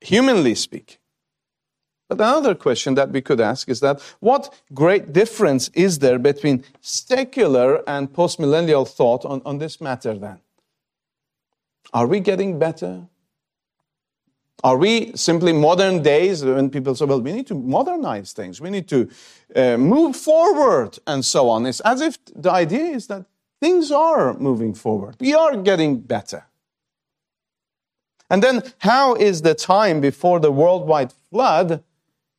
humanly 0.00 0.54
speaking. 0.54 0.98
But 2.08 2.20
another 2.20 2.54
question 2.54 2.94
that 2.94 3.10
we 3.10 3.20
could 3.20 3.40
ask 3.40 3.68
is 3.68 3.80
that 3.80 4.00
what 4.20 4.54
great 4.72 5.12
difference 5.12 5.68
is 5.74 5.98
there 5.98 6.18
between 6.18 6.64
secular 6.80 7.88
and 7.88 8.10
postmillennial 8.10 8.88
thought 8.88 9.26
on, 9.26 9.42
on 9.44 9.58
this 9.58 9.80
matter 9.80 10.18
then? 10.18 10.38
Are 11.92 12.06
we 12.06 12.20
getting 12.20 12.58
better? 12.58 13.06
Are 14.64 14.76
we 14.76 15.12
simply 15.14 15.52
modern 15.52 16.02
days 16.02 16.44
when 16.44 16.70
people 16.70 16.94
say, 16.94 17.04
well, 17.04 17.20
we 17.20 17.32
need 17.32 17.46
to 17.46 17.54
modernize 17.54 18.32
things, 18.32 18.60
we 18.60 18.70
need 18.70 18.88
to 18.88 19.08
uh, 19.54 19.76
move 19.76 20.16
forward, 20.16 20.98
and 21.06 21.24
so 21.24 21.48
on? 21.48 21.64
It's 21.66 21.80
as 21.80 22.00
if 22.00 22.18
the 22.34 22.50
idea 22.50 22.84
is 22.96 23.06
that 23.06 23.26
things 23.60 23.92
are 23.92 24.34
moving 24.34 24.74
forward, 24.74 25.16
we 25.20 25.34
are 25.34 25.56
getting 25.56 26.00
better. 26.00 26.46
And 28.30 28.42
then, 28.42 28.62
how 28.78 29.14
is 29.14 29.42
the 29.42 29.54
time 29.54 30.00
before 30.00 30.40
the 30.40 30.50
worldwide 30.50 31.12
flood 31.30 31.82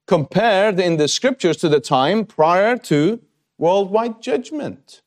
compared 0.09 0.79
in 0.79 0.97
the 0.97 1.07
scriptures 1.07 1.55
to 1.55 1.69
the 1.69 1.79
time 1.79 2.25
prior 2.25 2.75
to 2.75 3.21
worldwide 3.59 4.19
judgment? 4.19 5.03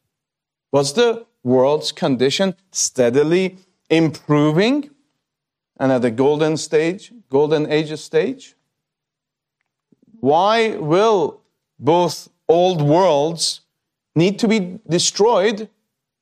Was 0.70 0.92
the 0.92 1.26
world's 1.42 1.90
condition 1.90 2.54
steadily 2.70 3.58
improving 3.90 4.90
and 5.80 5.90
at 5.90 6.02
the 6.02 6.10
golden 6.12 6.56
stage, 6.56 7.12
golden 7.30 7.68
age 7.68 7.92
stage? 7.98 8.54
Why 10.20 10.76
will 10.76 11.40
both 11.80 12.28
old 12.48 12.80
worlds 12.80 13.62
need 14.14 14.38
to 14.38 14.46
be 14.46 14.78
destroyed 14.88 15.68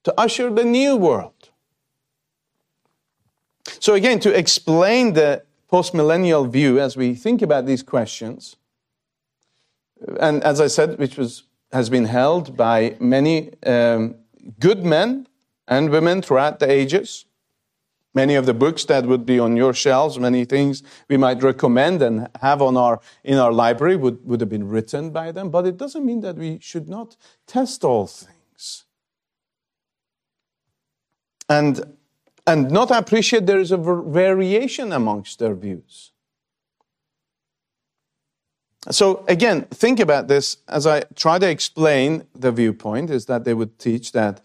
to 0.04 0.14
usher 0.18 0.48
the 0.48 0.64
new 0.64 0.96
world? 0.96 1.50
So, 3.78 3.92
again, 3.92 4.20
to 4.20 4.32
explain 4.32 5.12
the 5.12 5.42
postmillennial 5.70 6.48
view 6.48 6.80
as 6.80 6.96
we 6.96 7.14
think 7.14 7.42
about 7.42 7.66
these 7.66 7.82
questions, 7.82 8.56
and 10.20 10.42
as 10.44 10.60
I 10.60 10.66
said, 10.66 10.98
which 10.98 11.16
was, 11.16 11.44
has 11.72 11.90
been 11.90 12.06
held 12.06 12.56
by 12.56 12.96
many 13.00 13.52
um, 13.64 14.16
good 14.58 14.84
men 14.84 15.26
and 15.68 15.90
women 15.90 16.22
throughout 16.22 16.58
the 16.58 16.70
ages, 16.70 17.26
Many 18.12 18.34
of 18.34 18.44
the 18.44 18.54
books 18.54 18.84
that 18.86 19.06
would 19.06 19.24
be 19.24 19.38
on 19.38 19.56
your 19.56 19.72
shelves, 19.72 20.18
many 20.18 20.44
things 20.44 20.82
we 21.08 21.16
might 21.16 21.42
recommend 21.42 22.02
and 22.02 22.28
have 22.40 22.60
on 22.60 22.76
our, 22.76 23.00
in 23.22 23.38
our 23.38 23.52
library 23.52 23.94
would, 23.94 24.26
would 24.26 24.40
have 24.40 24.48
been 24.48 24.68
written 24.68 25.10
by 25.10 25.30
them, 25.30 25.48
but 25.50 25.64
it 25.64 25.76
doesn't 25.76 26.04
mean 26.04 26.20
that 26.22 26.36
we 26.36 26.58
should 26.60 26.88
not 26.88 27.16
test 27.46 27.84
all 27.84 28.08
things. 28.08 28.84
And, 31.48 31.96
and 32.46 32.70
not 32.70 32.90
appreciate 32.90 33.46
there 33.46 33.60
is 33.60 33.70
a 33.70 33.76
variation 33.76 34.92
amongst 34.92 35.38
their 35.38 35.54
views. 35.54 36.10
So 38.90 39.24
again, 39.28 39.62
think 39.70 40.00
about 40.00 40.28
this. 40.28 40.56
As 40.68 40.86
I 40.86 41.02
try 41.14 41.38
to 41.38 41.48
explain 41.48 42.24
the 42.34 42.50
viewpoint 42.50 43.10
is 43.10 43.26
that 43.26 43.44
they 43.44 43.52
would 43.52 43.78
teach 43.78 44.12
that 44.12 44.40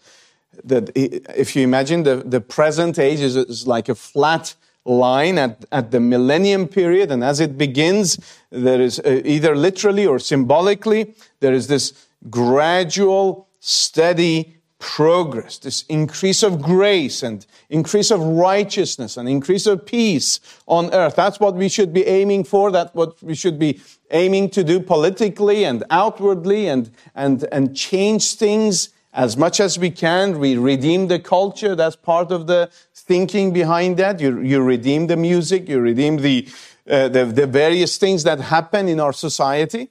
that 0.64 0.90
if 0.94 1.54
you 1.54 1.62
imagine 1.62 2.02
the, 2.02 2.16
the 2.16 2.40
present 2.40 2.98
age 2.98 3.20
is, 3.20 3.36
is 3.36 3.66
like 3.66 3.88
a 3.88 3.94
flat 3.94 4.54
line 4.84 5.38
at, 5.38 5.64
at 5.72 5.90
the 5.90 6.00
millennium 6.00 6.66
period, 6.68 7.10
and 7.10 7.22
as 7.22 7.40
it 7.40 7.58
begins, 7.58 8.18
there 8.50 8.80
is 8.80 8.98
uh, 9.00 9.20
either 9.24 9.56
literally 9.56 10.06
or 10.06 10.18
symbolically, 10.18 11.14
there 11.40 11.52
is 11.52 11.66
this 11.66 12.06
gradual, 12.30 13.48
steady 13.60 14.55
progress, 14.78 15.58
this 15.58 15.84
increase 15.88 16.42
of 16.42 16.60
grace 16.60 17.22
and 17.22 17.46
increase 17.70 18.10
of 18.10 18.20
righteousness 18.20 19.16
and 19.16 19.28
increase 19.28 19.66
of 19.66 19.86
peace 19.86 20.38
on 20.66 20.92
earth. 20.92 21.16
That's 21.16 21.40
what 21.40 21.54
we 21.54 21.68
should 21.68 21.92
be 21.92 22.06
aiming 22.06 22.44
for. 22.44 22.70
That's 22.70 22.94
what 22.94 23.22
we 23.22 23.34
should 23.34 23.58
be 23.58 23.80
aiming 24.10 24.50
to 24.50 24.62
do 24.62 24.80
politically 24.80 25.64
and 25.64 25.82
outwardly 25.90 26.68
and, 26.68 26.90
and, 27.14 27.46
and 27.50 27.74
change 27.74 28.34
things 28.34 28.90
as 29.14 29.36
much 29.36 29.60
as 29.60 29.78
we 29.78 29.90
can. 29.90 30.38
We 30.38 30.56
redeem 30.58 31.08
the 31.08 31.18
culture. 31.18 31.74
That's 31.74 31.96
part 31.96 32.30
of 32.30 32.46
the 32.46 32.70
thinking 32.94 33.52
behind 33.52 33.96
that. 33.96 34.20
You, 34.20 34.40
you 34.40 34.60
redeem 34.60 35.06
the 35.06 35.16
music. 35.16 35.68
You 35.68 35.80
redeem 35.80 36.18
the, 36.18 36.46
uh, 36.88 37.08
the, 37.08 37.24
the, 37.24 37.46
various 37.46 37.96
things 37.96 38.24
that 38.24 38.40
happen 38.40 38.88
in 38.88 39.00
our 39.00 39.14
society. 39.14 39.88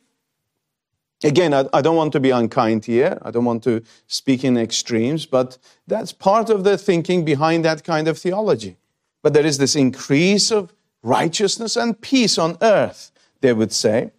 Again, 1.24 1.54
I, 1.54 1.66
I 1.74 1.82
don't 1.82 1.96
want 1.96 2.12
to 2.14 2.20
be 2.20 2.32
unkind 2.32 2.86
here. 2.86 3.18
I 3.22 3.32
don't 3.32 3.46
want 3.46 3.64
to 3.64 3.82
speak 4.08 4.44
in 4.44 4.58
extremes, 4.58 5.26
but 5.26 5.58
that's 5.88 6.12
part 6.12 6.50
of 6.50 6.64
the 6.64 6.78
thinking 6.78 7.24
behind 7.24 7.66
that 7.66 7.84
kind 7.84 8.08
of 8.08 8.18
theology. 8.18 8.78
But 9.24 9.34
there 9.34 9.46
is 9.46 9.58
this 9.58 9.76
increase 9.76 10.52
of 10.52 10.74
righteousness 11.02 11.76
and 11.76 12.00
peace 12.00 12.38
on 12.38 12.58
earth, 12.62 13.12
they 13.42 13.54
would 13.54 13.72
say. 13.72 14.12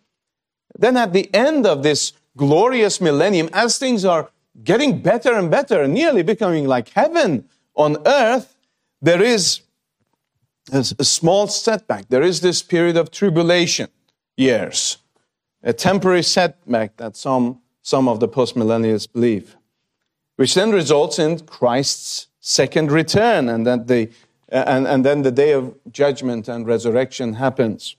Then 0.78 0.96
at 0.96 1.12
the 1.12 1.32
end 1.34 1.66
of 1.66 1.82
this 1.82 2.12
glorious 2.36 3.00
millennium, 3.00 3.48
as 3.52 3.78
things 3.78 4.04
are 4.04 4.30
getting 4.64 5.00
better 5.00 5.34
and 5.34 5.50
better, 5.50 5.86
nearly 5.86 6.22
becoming 6.22 6.66
like 6.66 6.88
heaven 6.90 7.48
on 7.74 7.96
earth, 8.06 8.56
there 9.00 9.22
is 9.22 9.60
a 10.72 10.82
small 11.04 11.46
setback. 11.46 12.08
There 12.08 12.22
is 12.22 12.40
this 12.40 12.62
period 12.62 12.96
of 12.96 13.10
tribulation 13.10 13.88
years, 14.36 14.98
a 15.66 15.72
temporary 15.72 16.22
setback 16.22 16.96
that 16.96 17.16
some, 17.16 17.60
some 17.82 18.08
of 18.08 18.20
the 18.20 18.28
postmillennials 18.28 19.12
believe, 19.12 19.56
which 20.36 20.54
then 20.54 20.70
results 20.70 21.18
in 21.18 21.40
Christ's 21.40 22.28
second 22.40 22.90
return, 22.90 23.50
and 23.50 23.66
that 23.66 23.86
the 23.86 24.10
and, 24.48 24.86
and 24.86 25.04
then 25.04 25.22
the 25.22 25.32
day 25.32 25.50
of 25.50 25.74
judgment 25.90 26.46
and 26.46 26.68
resurrection 26.68 27.34
happens. 27.34 27.96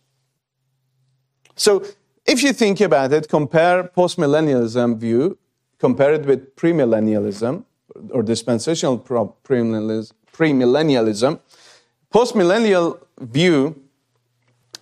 So, 1.57 1.83
if 2.25 2.41
you 2.41 2.53
think 2.53 2.79
about 2.79 3.11
it, 3.11 3.27
compare 3.27 3.83
postmillennialism 3.83 4.97
view 4.97 5.37
compare 5.79 6.13
it 6.13 6.25
with 6.25 6.55
premillennialism 6.55 7.63
or 8.11 8.23
dispensational 8.23 8.99
premillennialism, 8.99 11.39
postmillennial 12.13 12.99
view 13.19 13.81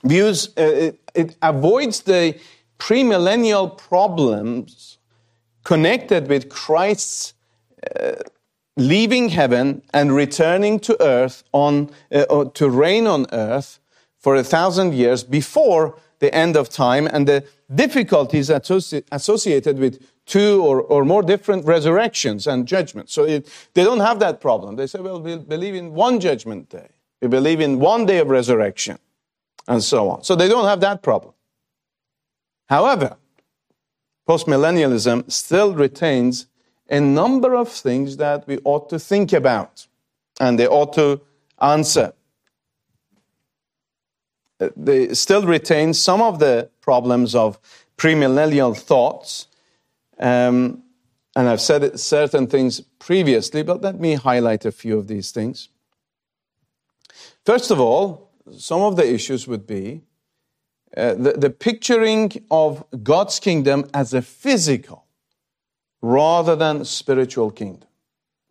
views 0.04 0.50
uh, 0.58 0.62
it, 0.62 1.00
it 1.16 1.36
avoids 1.42 2.02
the 2.02 2.38
premillennial 2.80 3.78
problems 3.78 4.98
connected 5.64 6.28
with 6.28 6.50
Christ's 6.50 7.34
uh, 8.00 8.14
leaving 8.78 9.30
heaven 9.30 9.82
and 9.94 10.14
returning 10.14 10.80
to 10.80 11.02
earth 11.02 11.44
on 11.52 11.90
uh, 12.12 12.46
to 12.54 12.70
reign 12.70 13.08
on 13.08 13.26
earth 13.32 13.80
for 14.18 14.36
a 14.36 14.44
thousand 14.44 14.94
years 14.94 15.24
before 15.24 15.98
the 16.20 16.34
end 16.34 16.56
of 16.56 16.68
time 16.68 17.08
and 17.08 17.28
the 17.28 17.44
difficulties 17.74 18.50
associ- 18.50 19.04
associated 19.12 19.78
with 19.78 20.04
two 20.26 20.64
or, 20.64 20.82
or 20.82 21.06
more 21.06 21.22
different 21.22 21.66
resurrections 21.66 22.48
and 22.48 22.68
judgments. 22.68 23.14
So 23.14 23.24
it, 23.26 23.48
they 23.76 23.84
don't 23.84 24.00
have 24.00 24.20
that 24.20 24.42
problem. 24.42 24.76
They 24.76 24.88
say, 24.88 25.00
well, 25.00 25.22
we 25.22 25.38
believe 25.38 25.76
in 25.76 25.94
one 25.94 26.20
judgment 26.20 26.70
day. 26.70 26.90
We 27.22 27.28
believe 27.28 27.62
in 27.62 27.80
one 27.80 28.06
day 28.06 28.18
of 28.18 28.30
resurrection 28.30 28.98
and 29.68 29.84
so 29.84 30.10
on. 30.10 30.24
So 30.24 30.36
they 30.36 30.48
don't 30.48 30.66
have 30.66 30.80
that 30.82 31.04
problem. 31.04 31.35
However, 32.68 33.18
postmillennialism 34.28 35.32
still 35.32 35.76
retains 35.76 36.48
a 36.90 37.00
number 37.00 37.56
of 37.56 37.70
things 37.70 38.18
that 38.18 38.48
we 38.48 38.60
ought 38.64 38.90
to 38.90 39.00
think 39.00 39.34
about 39.34 39.88
and 40.40 40.60
they 40.60 40.68
ought 40.68 40.94
to 40.94 41.22
answer. 41.62 42.14
Uh, 44.60 44.70
they 44.76 45.14
still 45.14 45.46
retain 45.46 45.94
some 45.94 46.22
of 46.22 46.40
the 46.40 46.70
problems 46.82 47.36
of 47.36 47.60
premillennial 47.98 48.78
thoughts 48.78 49.48
um, 50.20 50.84
and 51.36 51.50
I've 51.50 51.62
said 51.62 52.00
certain 52.00 52.48
things 52.48 52.80
previously, 53.00 53.62
but 53.62 53.82
let 53.82 54.00
me 54.00 54.14
highlight 54.14 54.66
a 54.66 54.72
few 54.72 54.98
of 54.98 55.08
these 55.08 55.32
things. 55.32 55.70
First 57.46 57.72
of 57.72 57.80
all, 57.80 58.32
some 58.58 58.82
of 58.82 58.96
the 58.96 59.14
issues 59.14 59.48
would 59.48 59.68
be 59.68 60.02
uh, 60.96 61.14
the, 61.14 61.34
the 61.34 61.50
picturing 61.50 62.32
of 62.50 62.86
God's 63.04 63.40
kingdom 63.40 63.90
as 63.94 64.14
a 64.14 64.22
physical 64.22 65.06
rather 66.02 66.56
than 66.56 66.86
spiritual 66.86 67.52
kingdom. 67.52 67.90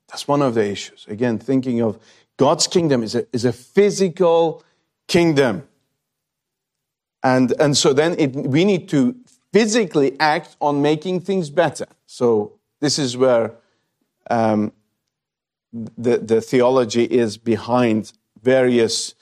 That's 0.08 0.28
one 0.28 0.42
of 0.42 0.54
the 0.54 0.68
issues. 0.68 1.06
Again, 1.08 1.38
thinking 1.38 1.80
of 1.80 1.98
God's 2.36 2.66
kingdom 2.66 3.02
is 3.02 3.14
a, 3.14 3.26
is 3.32 3.44
a 3.44 3.52
physical 3.52 4.62
kingdom. 5.06 5.66
And, 7.22 7.52
and 7.58 7.76
so 7.76 7.92
then 7.92 8.16
it, 8.18 8.32
we 8.34 8.64
need 8.64 8.88
to 8.90 9.16
physically 9.52 10.18
act 10.18 10.56
on 10.60 10.82
making 10.82 11.20
things 11.20 11.48
better. 11.48 11.86
So 12.06 12.52
this 12.80 12.98
is 12.98 13.16
where 13.16 13.52
um, 14.28 14.72
the, 15.72 16.18
the 16.18 16.40
theology 16.40 17.04
is 17.04 17.36
behind 17.38 18.12
various 18.42 19.14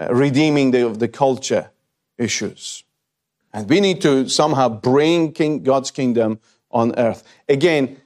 uh, 0.00 0.14
redeeming 0.14 0.70
the, 0.70 0.86
of 0.86 0.98
the 0.98 1.08
culture. 1.08 1.71
Issues. 2.22 2.84
And 3.52 3.68
we 3.68 3.80
need 3.80 4.00
to 4.02 4.28
somehow 4.28 4.68
bring 4.68 5.32
king, 5.32 5.62
God's 5.62 5.90
kingdom 5.90 6.40
on 6.70 6.94
earth. 6.98 7.22
Again, 7.48 8.00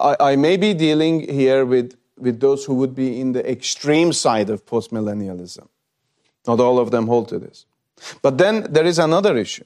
I, 0.00 0.16
I, 0.20 0.36
may 0.36 0.56
be 0.56 0.74
dealing 0.74 1.26
here 1.28 1.64
with, 1.64 1.96
with 2.18 2.40
those 2.40 2.64
who 2.64 2.74
would 2.74 2.94
be 2.94 3.20
in 3.20 3.32
the 3.32 3.50
extreme 3.50 4.12
side 4.12 4.50
of 4.50 4.66
postmillennialism. 4.66 5.66
Not 6.46 6.60
all 6.60 6.78
of 6.78 6.90
them 6.90 7.06
hold 7.06 7.28
to 7.28 7.38
this. 7.38 7.64
But 8.20 8.38
then 8.38 8.70
there 8.70 8.84
is 8.84 8.98
another 8.98 9.36
issue. 9.36 9.64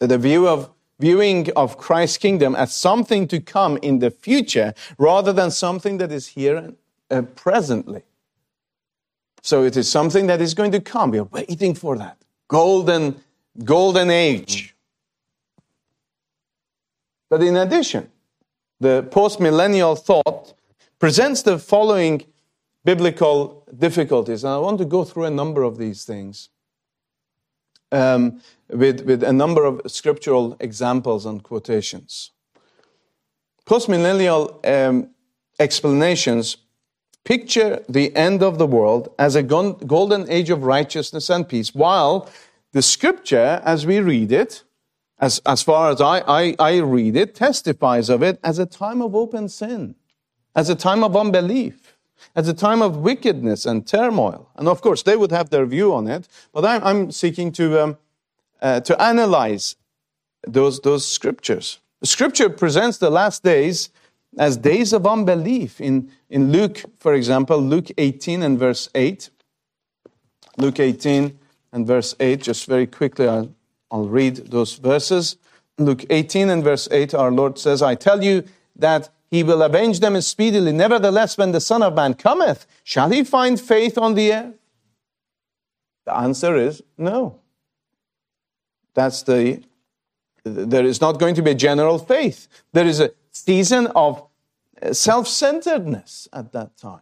The 0.00 0.18
view 0.18 0.48
of 0.48 0.70
viewing 0.98 1.50
of 1.52 1.78
Christ's 1.78 2.18
kingdom 2.18 2.56
as 2.56 2.74
something 2.74 3.28
to 3.28 3.40
come 3.40 3.78
in 3.82 4.00
the 4.00 4.10
future 4.10 4.74
rather 4.98 5.32
than 5.32 5.50
something 5.50 5.98
that 5.98 6.10
is 6.10 6.28
here 6.28 6.72
uh, 7.10 7.22
presently. 7.22 8.02
So 9.42 9.64
it 9.64 9.76
is 9.76 9.90
something 9.90 10.26
that 10.26 10.40
is 10.40 10.54
going 10.54 10.72
to 10.72 10.80
come. 10.80 11.12
We 11.12 11.20
are 11.20 11.24
waiting 11.24 11.74
for 11.74 11.96
that 11.98 12.21
golden, 12.52 13.16
golden 13.64 14.10
age. 14.10 14.76
But 17.30 17.42
in 17.42 17.56
addition, 17.56 18.10
the 18.78 19.08
post-millennial 19.10 19.96
thought 19.96 20.52
presents 20.98 21.42
the 21.42 21.58
following 21.58 22.26
biblical 22.84 23.64
difficulties, 23.78 24.44
and 24.44 24.52
I 24.52 24.58
want 24.58 24.78
to 24.78 24.84
go 24.84 25.02
through 25.02 25.24
a 25.24 25.30
number 25.30 25.62
of 25.62 25.78
these 25.78 26.04
things 26.04 26.50
um, 27.90 28.42
with, 28.68 29.00
with 29.06 29.22
a 29.22 29.32
number 29.32 29.64
of 29.64 29.80
scriptural 29.86 30.54
examples 30.60 31.24
and 31.24 31.42
quotations. 31.42 32.32
Postmillennial 33.64 34.42
um, 34.66 35.08
explanations 35.58 36.58
picture 37.24 37.84
the 37.88 38.14
end 38.16 38.42
of 38.42 38.58
the 38.58 38.66
world 38.66 39.12
as 39.18 39.36
a 39.36 39.42
golden 39.42 40.28
age 40.30 40.50
of 40.50 40.64
righteousness 40.64 41.30
and 41.30 41.48
peace, 41.48 41.74
while 41.74 42.28
the 42.72 42.82
scripture, 42.82 43.60
as 43.64 43.86
we 43.86 44.00
read 44.00 44.32
it, 44.32 44.62
as, 45.18 45.40
as 45.46 45.62
far 45.62 45.90
as 45.90 46.00
I, 46.00 46.18
I, 46.26 46.56
I 46.58 46.76
read 46.78 47.16
it, 47.16 47.34
testifies 47.34 48.08
of 48.08 48.22
it 48.22 48.40
as 48.42 48.58
a 48.58 48.66
time 48.66 49.00
of 49.00 49.14
open 49.14 49.48
sin, 49.48 49.94
as 50.56 50.68
a 50.68 50.74
time 50.74 51.04
of 51.04 51.16
unbelief, 51.16 51.96
as 52.34 52.48
a 52.48 52.54
time 52.54 52.82
of 52.82 52.96
wickedness 52.96 53.64
and 53.66 53.86
turmoil. 53.86 54.48
And 54.56 54.66
of 54.66 54.80
course, 54.80 55.02
they 55.02 55.16
would 55.16 55.30
have 55.30 55.50
their 55.50 55.66
view 55.66 55.94
on 55.94 56.08
it, 56.08 56.26
but 56.52 56.64
I'm, 56.64 56.82
I'm 56.82 57.10
seeking 57.12 57.52
to, 57.52 57.82
um, 57.82 57.98
uh, 58.60 58.80
to 58.80 59.00
analyze 59.00 59.76
those, 60.44 60.80
those 60.80 61.06
scriptures. 61.06 61.78
The 62.00 62.08
scripture 62.08 62.50
presents 62.50 62.98
the 62.98 63.10
last 63.10 63.44
days 63.44 63.90
as 64.38 64.56
days 64.56 64.92
of 64.92 65.06
unbelief. 65.06 65.80
In, 65.80 66.10
in 66.30 66.52
Luke, 66.52 66.82
for 66.98 67.14
example, 67.14 67.58
Luke 67.58 67.90
18 67.98 68.42
and 68.42 68.58
verse 68.58 68.88
8. 68.94 69.30
Luke 70.58 70.80
18 70.80 71.38
and 71.72 71.86
verse 71.86 72.14
8, 72.20 72.42
just 72.42 72.66
very 72.66 72.86
quickly, 72.86 73.28
I'll, 73.28 73.54
I'll 73.90 74.08
read 74.08 74.36
those 74.36 74.74
verses. 74.74 75.36
Luke 75.78 76.04
18 76.10 76.50
and 76.50 76.62
verse 76.62 76.88
8, 76.90 77.14
our 77.14 77.30
Lord 77.30 77.58
says, 77.58 77.82
I 77.82 77.94
tell 77.94 78.22
you 78.22 78.44
that 78.76 79.10
he 79.30 79.42
will 79.42 79.62
avenge 79.62 80.00
them 80.00 80.20
speedily. 80.20 80.72
Nevertheless, 80.72 81.38
when 81.38 81.52
the 81.52 81.60
Son 81.60 81.82
of 81.82 81.94
Man 81.94 82.14
cometh, 82.14 82.66
shall 82.84 83.10
he 83.10 83.24
find 83.24 83.58
faith 83.60 83.96
on 83.96 84.14
the 84.14 84.32
earth? 84.32 84.54
The 86.04 86.14
answer 86.14 86.56
is 86.56 86.82
no. 86.98 87.38
That's 88.94 89.22
the, 89.22 89.62
there 90.44 90.84
is 90.84 91.00
not 91.00 91.18
going 91.18 91.34
to 91.36 91.42
be 91.42 91.52
a 91.52 91.54
general 91.54 91.98
faith. 91.98 92.48
There 92.72 92.86
is 92.86 93.00
a 93.00 93.12
season 93.32 93.88
of 93.88 94.24
self 94.92 95.26
centeredness 95.26 96.28
at 96.32 96.52
that 96.52 96.76
time, 96.76 97.00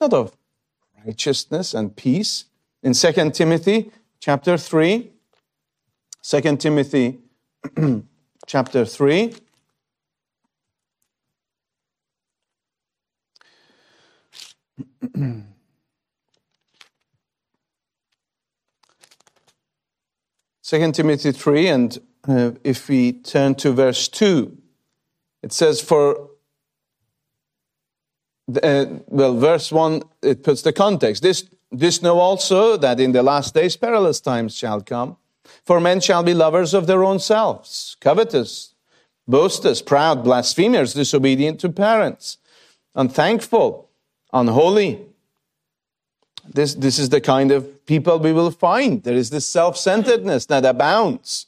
not 0.00 0.12
of 0.12 0.36
righteousness 1.06 1.74
and 1.74 1.94
peace. 1.94 2.46
In 2.82 2.92
2 2.94 3.30
Timothy 3.30 3.92
chapter 4.20 4.56
3, 4.56 5.10
2 6.22 6.56
Timothy 6.56 7.18
chapter 8.46 8.84
3, 8.84 9.34
Second 20.62 20.94
Timothy 20.94 21.32
3, 21.32 21.68
and 21.68 21.98
uh, 22.28 22.50
if 22.62 22.88
we 22.90 23.12
turn 23.12 23.54
to 23.54 23.72
verse 23.72 24.06
2, 24.06 24.54
it 25.48 25.52
says, 25.54 25.80
For, 25.80 26.28
uh, 28.62 28.84
well, 29.06 29.34
verse 29.34 29.72
1, 29.72 30.02
it 30.20 30.42
puts 30.42 30.60
the 30.60 30.74
context. 30.74 31.22
This, 31.22 31.48
this 31.72 32.02
know 32.02 32.18
also 32.18 32.76
that 32.76 33.00
in 33.00 33.12
the 33.12 33.22
last 33.22 33.54
days 33.54 33.74
perilous 33.74 34.20
times 34.20 34.54
shall 34.54 34.82
come. 34.82 35.16
For 35.64 35.80
men 35.80 36.00
shall 36.00 36.22
be 36.22 36.34
lovers 36.34 36.74
of 36.74 36.86
their 36.86 37.02
own 37.02 37.18
selves, 37.18 37.96
covetous, 37.98 38.74
boasters, 39.26 39.80
proud, 39.80 40.22
blasphemers, 40.22 40.92
disobedient 40.92 41.60
to 41.60 41.70
parents, 41.70 42.36
unthankful, 42.94 43.88
unholy. 44.34 45.00
This, 46.46 46.74
this 46.74 46.98
is 46.98 47.08
the 47.08 47.22
kind 47.22 47.50
of 47.50 47.86
people 47.86 48.18
we 48.18 48.34
will 48.34 48.50
find. 48.50 49.02
There 49.02 49.16
is 49.16 49.30
this 49.30 49.46
self 49.46 49.78
centeredness 49.78 50.44
that 50.46 50.66
abounds. 50.66 51.46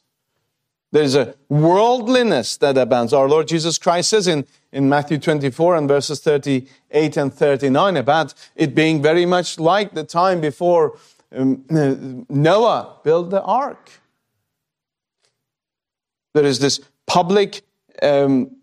There's 0.93 1.15
a 1.15 1.35
worldliness 1.49 2.57
that 2.57 2.77
abounds. 2.77 3.13
Our 3.13 3.29
Lord 3.29 3.47
Jesus 3.47 3.79
Christ 3.79 4.11
says 4.11 4.27
in, 4.27 4.47
in 4.73 4.89
Matthew 4.89 5.19
24 5.19 5.77
and 5.77 5.89
verses 5.89 6.21
38 6.21 7.17
and 7.17 7.33
39 7.33 7.97
about 7.97 8.35
it 8.57 8.75
being 8.75 9.01
very 9.01 9.25
much 9.25 9.61
like 9.61 9.95
the 9.95 10.03
time 10.03 10.41
before 10.41 10.99
um, 11.35 11.65
Noah 12.29 12.97
built 13.05 13.31
the 13.31 13.43
ark. 13.43 13.91
There 16.35 16.45
is 16.45 16.59
this 16.59 16.81
public 17.07 17.63
um, 18.03 18.57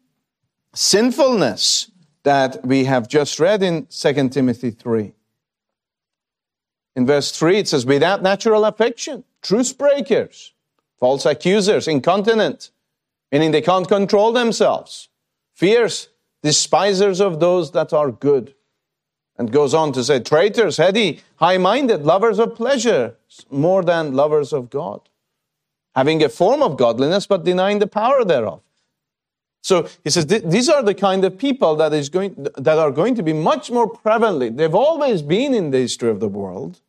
sinfulness 0.73 1.91
that 2.23 2.65
we 2.65 2.83
have 2.85 3.07
just 3.07 3.39
read 3.39 3.63
in 3.63 3.85
2 3.85 4.29
Timothy 4.29 4.71
3. 4.71 5.13
In 6.97 7.05
verse 7.05 7.31
3, 7.31 7.59
it 7.59 7.67
says, 7.69 7.85
without 7.85 8.21
natural 8.21 8.65
affection, 8.65 9.23
truce 9.41 9.71
breakers 9.71 10.53
false 10.99 11.25
accusers, 11.25 11.87
incontinent, 11.87 12.71
meaning 13.31 13.51
they 13.51 13.61
can't 13.61 13.87
control 13.87 14.31
themselves, 14.31 15.09
fierce, 15.53 16.09
despisers 16.43 17.19
of 17.19 17.39
those 17.39 17.71
that 17.71 17.93
are 17.93 18.11
good. 18.11 18.53
And 19.39 19.51
goes 19.51 19.75
on 19.75 19.93
to 19.93 20.03
say, 20.03 20.19
traitors, 20.19 20.77
heady, 20.77 21.21
high 21.35 21.59
minded, 21.59 22.01
lovers 22.01 22.39
of 22.39 22.55
pleasure 22.55 23.15
more 23.51 23.83
than 23.83 24.15
lovers 24.15 24.51
of 24.51 24.71
God, 24.71 25.01
having 25.93 26.23
a 26.23 26.29
form 26.29 26.63
of 26.63 26.75
godliness 26.75 27.27
but 27.27 27.43
denying 27.43 27.77
the 27.77 27.85
power 27.85 28.25
thereof. 28.25 28.61
So 29.61 29.87
he 30.03 30.09
says 30.09 30.25
these 30.25 30.69
are 30.69 30.81
the 30.81 30.95
kind 30.95 31.23
of 31.23 31.37
people 31.37 31.75
that 31.75 31.93
is 31.93 32.09
going 32.09 32.47
that 32.57 32.79
are 32.79 32.89
going 32.89 33.15
to 33.15 33.21
be 33.21 33.33
much 33.33 33.69
more 33.69 33.87
prevalent. 33.87 34.57
They've 34.57 34.73
always 34.73 35.21
been 35.21 35.53
in 35.53 35.71
the 35.71 35.79
history 35.79 36.09
of 36.09 36.19
the 36.19 36.29
world, 36.29 36.79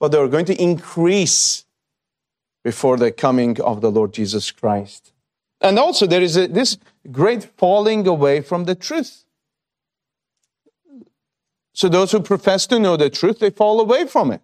but 0.00 0.10
they're 0.10 0.28
going 0.28 0.46
to 0.46 0.62
increase 0.62 1.63
before 2.64 2.96
the 2.96 3.12
coming 3.12 3.60
of 3.60 3.82
the 3.82 3.90
Lord 3.90 4.12
Jesus 4.12 4.50
Christ. 4.50 5.12
And 5.60 5.78
also, 5.78 6.06
there 6.06 6.22
is 6.22 6.36
a, 6.36 6.48
this 6.48 6.78
great 7.12 7.44
falling 7.44 8.06
away 8.06 8.40
from 8.40 8.64
the 8.64 8.74
truth. 8.74 9.24
So, 11.74 11.88
those 11.88 12.12
who 12.12 12.20
profess 12.20 12.66
to 12.68 12.78
know 12.78 12.96
the 12.96 13.10
truth, 13.10 13.38
they 13.38 13.50
fall 13.50 13.80
away 13.80 14.06
from 14.06 14.32
it. 14.32 14.42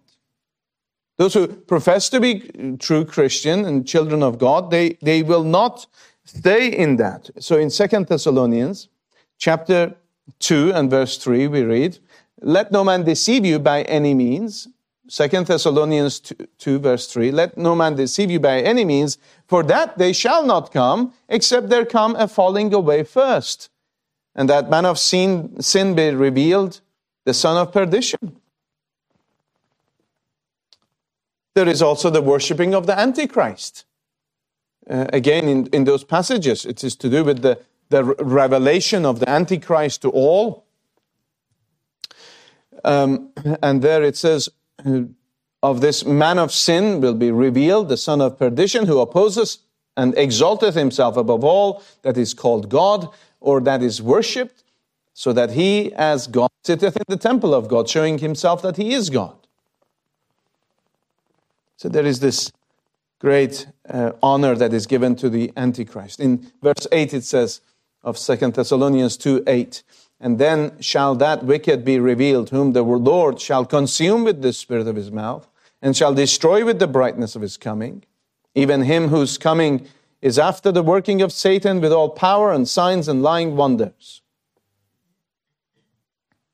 Those 1.17 1.33
who 1.33 1.47
profess 1.47 2.09
to 2.09 2.19
be 2.19 2.77
true 2.79 3.05
Christian 3.05 3.65
and 3.65 3.87
children 3.87 4.23
of 4.23 4.37
God, 4.37 4.71
they, 4.71 4.97
they 5.01 5.23
will 5.23 5.43
not 5.43 5.85
stay 6.23 6.67
in 6.67 6.97
that. 6.97 7.29
So, 7.39 7.57
in 7.57 7.69
Second 7.69 8.07
Thessalonians 8.07 8.89
chapter 9.37 9.95
2 10.39 10.71
and 10.73 10.89
verse 10.89 11.17
3, 11.17 11.47
we 11.47 11.63
read, 11.63 11.99
Let 12.41 12.71
no 12.71 12.83
man 12.83 13.03
deceive 13.03 13.45
you 13.45 13.59
by 13.59 13.83
any 13.83 14.13
means, 14.13 14.67
Second 15.11 15.47
Thessalonians 15.47 16.21
2, 16.21 16.47
2, 16.57 16.79
verse 16.79 17.05
3, 17.05 17.31
let 17.31 17.57
no 17.57 17.75
man 17.75 17.95
deceive 17.95 18.31
you 18.31 18.39
by 18.39 18.61
any 18.61 18.85
means, 18.85 19.17
for 19.45 19.61
that 19.63 19.97
they 19.97 20.13
shall 20.13 20.45
not 20.45 20.71
come, 20.71 21.13
except 21.27 21.67
there 21.67 21.83
come 21.83 22.15
a 22.15 22.29
falling 22.29 22.73
away 22.73 23.03
first, 23.03 23.69
and 24.33 24.49
that 24.49 24.69
man 24.69 24.85
of 24.85 24.97
sin, 24.97 25.61
sin 25.61 25.95
be 25.95 26.11
revealed, 26.11 26.79
the 27.25 27.33
son 27.33 27.57
of 27.57 27.73
perdition. 27.73 28.37
There 31.55 31.67
is 31.67 31.81
also 31.81 32.09
the 32.09 32.21
worshipping 32.21 32.73
of 32.73 32.87
the 32.87 32.97
Antichrist. 32.97 33.83
Uh, 34.89 35.07
again, 35.11 35.49
in, 35.49 35.67
in 35.73 35.83
those 35.83 36.05
passages, 36.05 36.65
it 36.65 36.85
is 36.85 36.95
to 36.95 37.09
do 37.09 37.25
with 37.25 37.41
the, 37.41 37.59
the 37.89 38.05
revelation 38.05 39.05
of 39.05 39.19
the 39.19 39.29
Antichrist 39.29 40.03
to 40.03 40.09
all. 40.09 40.63
Um, 42.85 43.31
and 43.61 43.81
there 43.81 44.03
it 44.03 44.15
says, 44.15 44.47
of 45.63 45.81
this 45.81 46.05
man 46.05 46.39
of 46.39 46.51
sin 46.51 47.01
will 47.01 47.13
be 47.13 47.31
revealed, 47.31 47.89
the 47.89 47.97
son 47.97 48.21
of 48.21 48.37
perdition, 48.37 48.87
who 48.87 48.99
opposes 48.99 49.59
and 49.97 50.17
exalteth 50.17 50.75
himself 50.75 51.17
above 51.17 51.43
all 51.43 51.83
that 52.01 52.17
is 52.17 52.33
called 52.33 52.69
God 52.69 53.09
or 53.39 53.59
that 53.61 53.81
is 53.81 54.01
worshipped, 54.01 54.63
so 55.13 55.33
that 55.33 55.51
he, 55.51 55.93
as 55.93 56.27
God, 56.27 56.49
sitteth 56.63 56.95
in 56.95 57.03
the 57.07 57.17
temple 57.17 57.53
of 57.53 57.67
God, 57.67 57.89
showing 57.89 58.19
himself 58.19 58.61
that 58.61 58.77
he 58.77 58.93
is 58.93 59.09
God. 59.09 59.35
So 61.77 61.89
there 61.89 62.05
is 62.05 62.19
this 62.19 62.51
great 63.19 63.67
uh, 63.89 64.11
honor 64.23 64.55
that 64.55 64.73
is 64.73 64.87
given 64.87 65.15
to 65.17 65.29
the 65.29 65.51
Antichrist. 65.57 66.19
In 66.19 66.51
verse 66.61 66.87
8, 66.91 67.13
it 67.13 67.23
says 67.23 67.61
of 68.03 68.17
2 68.17 68.35
Thessalonians 68.51 69.17
2 69.17 69.43
8, 69.45 69.83
and 70.21 70.37
then 70.37 70.79
shall 70.79 71.15
that 71.15 71.43
wicked 71.43 71.83
be 71.83 71.99
revealed, 71.99 72.51
whom 72.51 72.73
the 72.73 72.83
Lord 72.83 73.41
shall 73.41 73.65
consume 73.65 74.23
with 74.23 74.43
the 74.43 74.53
spirit 74.53 74.87
of 74.87 74.95
his 74.95 75.11
mouth, 75.11 75.49
and 75.81 75.97
shall 75.97 76.13
destroy 76.13 76.63
with 76.63 76.77
the 76.77 76.87
brightness 76.87 77.35
of 77.35 77.41
his 77.41 77.57
coming, 77.57 78.03
even 78.53 78.83
him 78.83 79.07
whose 79.07 79.39
coming 79.39 79.87
is 80.21 80.37
after 80.37 80.71
the 80.71 80.83
working 80.83 81.23
of 81.23 81.31
Satan 81.31 81.81
with 81.81 81.91
all 81.91 82.09
power 82.09 82.53
and 82.53 82.69
signs 82.69 83.07
and 83.07 83.23
lying 83.23 83.55
wonders. 83.55 84.21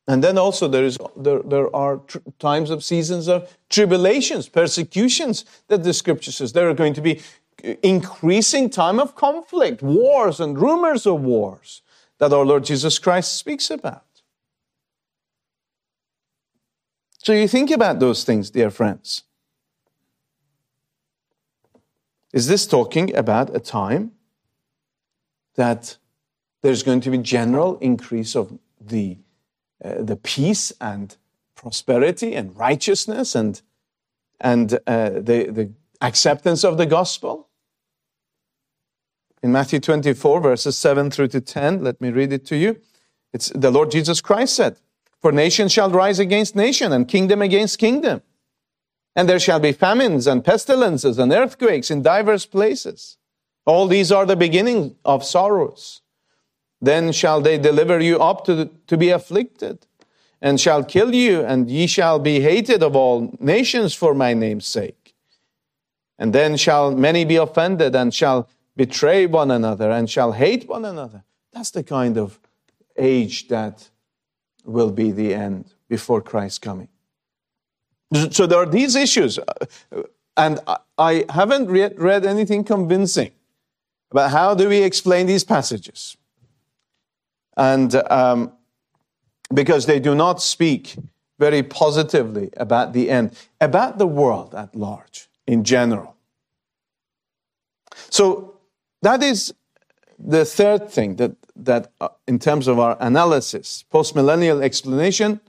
And 0.07 0.23
then 0.23 0.37
also 0.37 0.69
there, 0.69 0.85
is, 0.85 0.97
there, 1.17 1.41
there 1.43 1.75
are 1.75 1.97
tr- 1.97 2.19
times 2.39 2.69
of 2.69 2.85
seasons 2.85 3.27
of 3.27 3.53
tribulations, 3.69 4.47
persecutions 4.47 5.43
that 5.67 5.83
the 5.83 5.93
scripture 5.93 6.31
says. 6.31 6.53
There 6.53 6.69
are 6.69 6.73
going 6.73 6.93
to 6.93 7.01
be 7.01 7.19
increasing 7.83 8.69
time 8.69 8.97
of 8.97 9.15
conflict, 9.15 9.81
wars 9.81 10.39
and 10.39 10.57
rumors 10.57 11.05
of 11.05 11.19
wars 11.19 11.81
that 12.19 12.33
our 12.33 12.45
Lord 12.45 12.65
Jesus 12.65 12.99
Christ 12.99 13.37
speaks 13.37 13.69
about. 13.69 14.03
So 17.23 17.33
you 17.33 17.47
think 17.47 17.71
about 17.71 17.99
those 17.99 18.23
things, 18.23 18.49
dear 18.49 18.69
friends. 18.69 19.23
Is 22.33 22.47
this 22.47 22.65
talking 22.67 23.15
about 23.15 23.55
a 23.55 23.59
time 23.59 24.11
that 25.55 25.97
there's 26.61 26.83
going 26.83 27.01
to 27.01 27.11
be 27.11 27.17
general 27.17 27.77
increase 27.79 28.35
of 28.35 28.57
the, 28.79 29.17
uh, 29.83 30.01
the 30.03 30.15
peace 30.15 30.71
and 30.79 31.15
prosperity 31.55 32.35
and 32.35 32.55
righteousness 32.57 33.35
and, 33.35 33.61
and 34.39 34.73
uh, 34.87 35.09
the, 35.09 35.49
the 35.51 35.71
acceptance 36.01 36.63
of 36.63 36.77
the 36.77 36.85
gospel? 36.85 37.46
In 39.47 39.53
Matthew 39.53 39.79
24, 39.79 40.41
verses 40.41 40.77
7 40.77 41.09
through 41.09 41.29
to 41.29 41.39
10, 41.39 41.81
let 41.81 42.01
me 42.01 42.09
read 42.09 42.33
it 42.33 42.45
to 42.47 42.57
you. 42.57 42.81
It's 43.31 43.47
the 43.55 43.71
Lord 43.71 43.91
Jesus 43.91 44.19
Christ 44.19 44.53
said, 44.53 44.75
For 45.21 45.31
nation 45.31 45.69
shall 45.69 45.89
rise 45.89 46.19
against 46.19 46.53
nation, 46.53 46.91
and 46.91 47.07
kingdom 47.07 47.41
against 47.41 47.79
kingdom. 47.79 48.23
And 49.15 49.29
there 49.29 49.39
shall 49.39 49.61
be 49.61 49.71
famines 49.71 50.27
and 50.27 50.43
pestilences 50.43 51.17
and 51.17 51.31
earthquakes 51.31 51.89
in 51.89 52.01
divers 52.01 52.45
places. 52.45 53.15
All 53.65 53.87
these 53.87 54.11
are 54.11 54.25
the 54.25 54.35
beginning 54.35 54.97
of 55.05 55.23
sorrows. 55.23 56.01
Then 56.81 57.13
shall 57.13 57.39
they 57.39 57.57
deliver 57.57 58.01
you 58.01 58.19
up 58.19 58.43
to, 58.47 58.69
to 58.87 58.97
be 58.97 59.11
afflicted, 59.11 59.87
and 60.41 60.59
shall 60.59 60.83
kill 60.83 61.15
you, 61.15 61.39
and 61.39 61.71
ye 61.71 61.87
shall 61.87 62.19
be 62.19 62.41
hated 62.41 62.83
of 62.83 62.97
all 62.97 63.33
nations 63.39 63.93
for 63.93 64.13
my 64.13 64.33
name's 64.33 64.67
sake. 64.67 65.15
And 66.19 66.33
then 66.33 66.57
shall 66.57 66.91
many 66.91 67.23
be 67.23 67.37
offended, 67.37 67.95
and 67.95 68.13
shall 68.13 68.49
betray 68.77 69.25
one 69.25 69.51
another, 69.51 69.91
and 69.91 70.09
shall 70.09 70.31
hate 70.31 70.69
one 70.69 70.85
another. 70.85 71.23
That's 71.51 71.71
the 71.71 71.83
kind 71.83 72.17
of 72.17 72.39
age 72.95 73.49
that 73.49 73.89
will 74.63 74.91
be 74.91 75.11
the 75.11 75.33
end 75.33 75.73
before 75.89 76.21
Christ's 76.21 76.59
coming. 76.59 76.89
So 78.31 78.47
there 78.47 78.59
are 78.59 78.65
these 78.65 78.95
issues. 78.95 79.39
And 80.37 80.59
I 80.97 81.25
haven't 81.29 81.67
read, 81.67 81.99
read 81.99 82.25
anything 82.25 82.63
convincing 82.63 83.31
about 84.11 84.31
how 84.31 84.53
do 84.53 84.69
we 84.69 84.83
explain 84.83 85.25
these 85.25 85.43
passages. 85.43 86.15
And 87.57 87.95
um, 88.11 88.51
because 89.53 89.87
they 89.87 89.99
do 89.99 90.13
not 90.13 90.41
speak 90.41 90.95
very 91.39 91.63
positively 91.63 92.51
about 92.57 92.93
the 92.93 93.09
end, 93.09 93.35
about 93.59 93.97
the 93.97 94.07
world 94.07 94.53
at 94.53 94.75
large 94.75 95.27
in 95.47 95.63
general. 95.63 96.15
So 98.09 98.56
that 99.01 99.23
is 99.23 99.53
the 100.19 100.45
third 100.45 100.89
thing 100.89 101.15
that, 101.17 101.35
that 101.55 101.91
uh, 102.01 102.09
in 102.27 102.39
terms 102.39 102.67
of 102.67 102.79
our 102.79 102.97
analysis, 102.99 103.85
postmillennial 103.93 104.63
explanation 104.63 105.39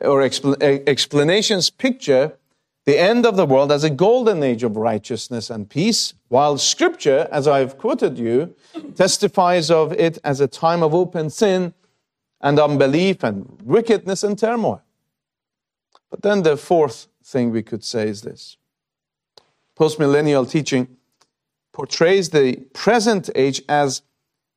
or 0.00 0.20
expl- 0.20 0.60
explanations 0.88 1.70
picture 1.70 2.36
the 2.86 2.98
end 2.98 3.26
of 3.26 3.36
the 3.36 3.44
world 3.44 3.72
as 3.72 3.82
a 3.82 3.90
golden 3.90 4.42
age 4.42 4.62
of 4.62 4.76
righteousness 4.76 5.50
and 5.50 5.68
peace, 5.68 6.14
while 6.28 6.56
Scripture, 6.56 7.28
as 7.32 7.48
I've 7.48 7.78
quoted 7.78 8.16
you, 8.16 8.54
testifies 8.94 9.70
of 9.72 9.92
it 9.92 10.18
as 10.22 10.40
a 10.40 10.46
time 10.46 10.84
of 10.84 10.94
open 10.94 11.28
sin 11.28 11.74
and 12.40 12.60
unbelief 12.60 13.24
and 13.24 13.60
wickedness 13.62 14.22
and 14.22 14.38
turmoil. 14.38 14.82
But 16.10 16.22
then 16.22 16.44
the 16.44 16.56
fourth 16.56 17.08
thing 17.24 17.50
we 17.50 17.64
could 17.64 17.82
say 17.82 18.08
is 18.08 18.22
this 18.22 18.56
postmillennial 19.76 20.48
teaching 20.48 20.95
portrays 21.76 22.30
the 22.30 22.56
present 22.72 23.28
age 23.34 23.60
as 23.68 24.00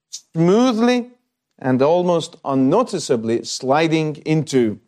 smoothly 0.09 1.11
and 1.57 1.81
almost 1.81 2.37
unnoticeably 2.45 3.43
sliding 3.43 4.15
into 4.25 4.79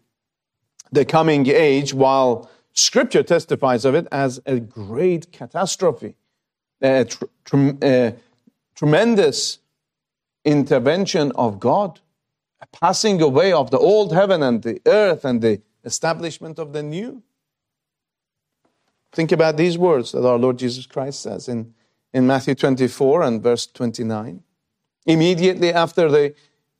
the 0.93 1.03
coming 1.03 1.45
age, 1.47 1.93
while 1.93 2.49
Scripture 2.71 3.21
testifies 3.21 3.83
of 3.83 3.95
it 3.95 4.07
as 4.13 4.39
a 4.45 4.61
great 4.61 5.33
catastrophe, 5.33 6.15
a, 6.81 7.03
tr- 7.03 7.25
tr- 7.43 7.71
a 7.81 8.15
tremendous 8.75 9.59
intervention 10.45 11.33
of 11.35 11.59
God, 11.59 11.99
a 12.61 12.67
passing 12.67 13.21
away 13.21 13.51
of 13.51 13.71
the 13.71 13.77
old 13.77 14.13
heaven 14.13 14.41
and 14.41 14.63
the 14.63 14.79
earth 14.85 15.25
and 15.25 15.41
the 15.41 15.61
establishment 15.83 16.59
of 16.59 16.71
the 16.71 16.81
new. 16.81 17.21
Think 19.11 19.33
about 19.33 19.57
these 19.57 19.77
words 19.77 20.13
that 20.13 20.25
our 20.25 20.39
Lord 20.39 20.57
Jesus 20.57 20.85
Christ 20.85 21.19
says 21.19 21.49
in, 21.49 21.73
in 22.13 22.27
Matthew 22.27 22.55
24 22.55 23.23
and 23.23 23.41
verse 23.41 23.67
29. 23.67 24.43
Immediately 25.05 25.73
after 25.73 26.09
the 26.09 26.33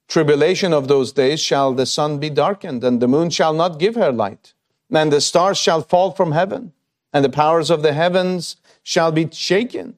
tribulation 0.08 0.74
of 0.74 0.88
those 0.88 1.12
days 1.12 1.39
shall 1.39 1.74
the 1.74 1.86
sun 1.86 2.20
be 2.20 2.30
darkened, 2.30 2.84
and 2.84 3.02
the 3.02 3.08
moon 3.08 3.30
shall 3.30 3.54
not 3.54 3.80
give 3.80 3.96
her 3.96 4.12
light, 4.12 4.54
and 4.91 5.12
the 5.12 5.22
stars 5.22 5.58
shall 5.58 5.82
fall 5.82 6.12
from 6.12 6.34
heaven, 6.34 6.74
and 7.13 7.24
the 7.24 7.30
powers 7.30 7.70
of 7.70 7.82
the 7.82 7.94
heavens 7.94 8.58
shall 8.84 9.12
be 9.12 9.30
shaken. 9.32 9.98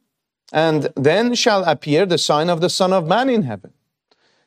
And 0.51 0.89
then 0.95 1.33
shall 1.33 1.63
appear 1.63 2.05
the 2.05 2.19
sign 2.19 2.47
of 2.47 2.61
the 2.61 2.69
Son 2.69 2.93
of 2.93 3.07
Man 3.07 3.27
in 3.27 3.41
heaven. 3.41 3.73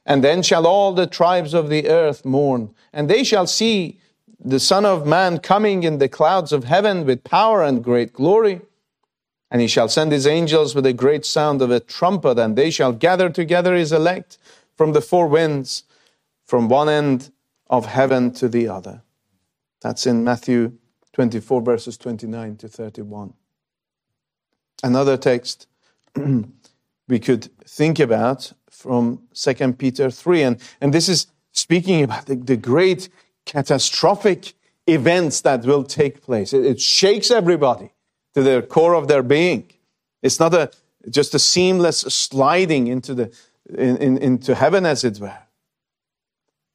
And 0.05 0.23
then 0.23 0.41
shall 0.41 0.65
all 0.65 0.93
the 0.93 1.09
tribes 1.09 1.53
of 1.53 1.69
the 1.69 1.89
earth 1.89 2.25
mourn, 2.25 2.73
and 2.93 3.11
they 3.11 3.25
shall 3.25 3.49
see 3.49 3.99
the 4.39 4.61
Son 4.61 4.85
of 4.85 5.05
Man 5.05 5.39
coming 5.39 5.83
in 5.83 5.99
the 5.99 6.09
clouds 6.09 6.53
of 6.53 6.63
heaven 6.63 7.05
with 7.05 7.25
power 7.25 7.65
and 7.65 7.83
great 7.83 8.13
glory. 8.13 8.61
And 9.57 9.63
he 9.63 9.69
shall 9.69 9.89
send 9.89 10.13
his 10.13 10.27
angels 10.27 10.75
with 10.75 10.85
a 10.85 10.93
great 10.93 11.25
sound 11.25 11.63
of 11.63 11.71
a 11.71 11.81
trumpet, 11.81 12.39
and 12.39 12.57
they 12.57 12.69
shall 12.69 12.93
gather 12.93 13.31
together 13.31 13.75
his 13.75 13.91
elect 13.91 14.37
from 14.77 14.93
the 14.93 15.01
four 15.01 15.27
winds, 15.29 15.85
from 16.45 16.69
one 16.69 16.91
end 16.91 17.33
of 17.71 17.87
heaven 17.87 18.31
to 18.35 18.49
the 18.49 18.69
other. 18.69 19.01
That's 19.81 20.07
in 20.07 20.23
Matthew 20.23 20.73
24, 21.15 21.63
verses 21.63 21.97
29 21.97 22.57
to 22.57 22.69
31. 22.69 23.33
Another 24.85 25.17
text 25.17 25.69
we 27.09 27.19
could 27.19 27.49
think 27.67 27.99
about 27.99 28.53
from 28.69 29.23
2 29.33 29.73
Peter 29.73 30.11
3, 30.11 30.43
and, 30.43 30.61
and 30.83 30.93
this 30.93 31.09
is 31.09 31.29
speaking 31.53 32.03
about 32.03 32.27
the, 32.27 32.37
the 32.37 32.59
great 32.59 33.09
catastrophic 33.47 34.53
events 34.87 35.41
that 35.41 35.65
will 35.65 35.83
take 35.83 36.21
place. 36.21 36.53
It, 36.53 36.67
it 36.67 36.79
shakes 36.79 37.31
everybody 37.31 37.93
to 38.37 38.43
the 38.43 38.61
core 38.61 38.93
of 38.93 39.09
their 39.09 39.23
being. 39.23 39.65
It's 40.23 40.39
not 40.39 40.53
a, 40.53 40.71
just 41.09 41.35
a 41.35 41.39
seamless 41.39 42.01
sliding 42.01 42.87
into 42.87 43.15
the, 43.15 43.35
in, 43.71 43.97
in, 43.97 44.19
into 44.19 44.55
heaven, 44.55 44.85
as 44.85 45.05
it 45.05 45.19
were. 45.19 45.39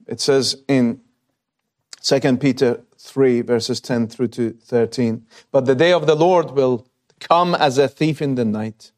It 0.08 0.19
says 0.19 0.63
in 0.67 1.02
2 2.02 2.38
Peter 2.38 2.82
3, 2.97 3.41
verses 3.41 3.80
10 3.80 4.08
through 4.08 4.30
to 4.30 4.54
13, 4.54 5.24
But 5.52 5.67
the 5.67 5.76
day 5.76 5.93
of 5.93 6.08
the 6.08 6.15
Lord 6.15 6.50
will 6.50 6.88
come 7.19 7.54
as 7.54 7.78
a 7.78 7.88
thief 7.88 8.24
in 8.24 8.34
the 8.34 8.45
night, 8.45 8.91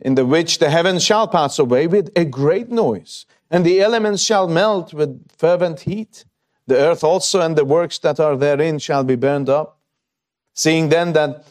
in 0.00 0.14
the 0.14 0.24
which 0.24 0.60
the 0.60 0.70
heavens 0.70 1.02
shall 1.02 1.26
pass 1.26 1.58
away 1.58 1.88
with 1.88 2.12
a 2.14 2.24
great 2.24 2.70
noise, 2.70 3.26
and 3.50 3.66
the 3.66 3.80
elements 3.80 4.22
shall 4.22 4.46
melt 4.46 4.94
with 4.94 5.28
fervent 5.36 5.80
heat. 5.80 6.24
The 6.68 6.76
earth 6.76 7.02
also 7.02 7.40
and 7.40 7.56
the 7.56 7.64
works 7.64 7.98
that 7.98 8.20
are 8.20 8.36
therein 8.36 8.78
shall 8.78 9.02
be 9.02 9.16
burned 9.16 9.48
up. 9.48 9.79
Seeing 10.54 10.88
then 10.88 11.12
that 11.14 11.46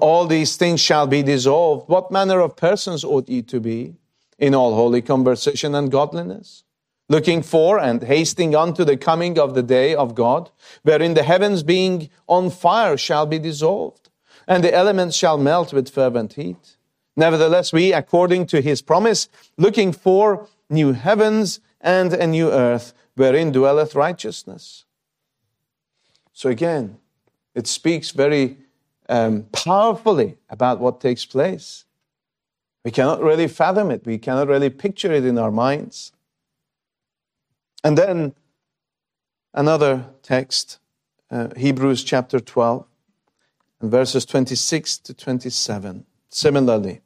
all 0.00 0.26
these 0.26 0.56
things 0.56 0.80
shall 0.80 1.06
be 1.06 1.22
dissolved, 1.22 1.88
what 1.88 2.10
manner 2.10 2.40
of 2.40 2.56
persons 2.56 3.04
ought 3.04 3.28
ye 3.28 3.42
to 3.42 3.60
be? 3.60 3.94
in 4.40 4.54
all 4.54 4.74
holy 4.74 5.02
conversation 5.02 5.74
and 5.74 5.92
godliness, 5.92 6.64
looking 7.08 7.42
for 7.42 7.78
and 7.78 8.02
hasting 8.02 8.56
unto 8.56 8.84
the 8.84 8.96
coming 8.96 9.38
of 9.38 9.54
the 9.54 9.62
day 9.62 9.94
of 9.94 10.14
God, 10.14 10.50
wherein 10.82 11.14
the 11.14 11.22
heavens 11.22 11.62
being 11.62 12.08
on 12.26 12.50
fire 12.50 12.96
shall 12.96 13.26
be 13.26 13.38
dissolved, 13.38 14.08
and 14.48 14.64
the 14.64 14.74
elements 14.74 15.14
shall 15.14 15.36
melt 15.36 15.72
with 15.72 15.90
fervent 15.90 16.32
heat. 16.32 16.76
Nevertheless, 17.16 17.72
we, 17.72 17.92
according 17.92 18.46
to 18.46 18.62
his 18.62 18.80
promise, 18.80 19.28
looking 19.58 19.92
for 19.92 20.48
new 20.70 20.92
heavens 20.92 21.60
and 21.80 22.14
a 22.14 22.26
new 22.26 22.50
earth, 22.50 22.94
wherein 23.16 23.52
dwelleth 23.52 23.94
righteousness. 23.94 24.86
So 26.32 26.48
again, 26.48 26.96
it 27.54 27.66
speaks 27.66 28.10
very 28.10 28.58
um, 29.08 29.44
powerfully 29.52 30.36
about 30.48 30.80
what 30.80 31.00
takes 31.00 31.24
place. 31.24 31.84
We 32.84 32.90
cannot 32.90 33.22
really 33.22 33.48
fathom 33.48 33.90
it, 33.90 34.06
we 34.06 34.18
cannot 34.18 34.48
really 34.48 34.70
picture 34.70 35.12
it 35.12 35.24
in 35.24 35.38
our 35.38 35.50
minds. 35.50 36.12
And 37.82 37.96
then 37.96 38.34
another 39.54 40.06
text, 40.22 40.78
uh, 41.30 41.48
Hebrews 41.56 42.04
chapter 42.04 42.40
12, 42.40 42.86
and 43.80 43.90
verses 43.90 44.26
26 44.26 44.98
to 44.98 45.14
27. 45.14 46.04
Similarly, 46.28 47.00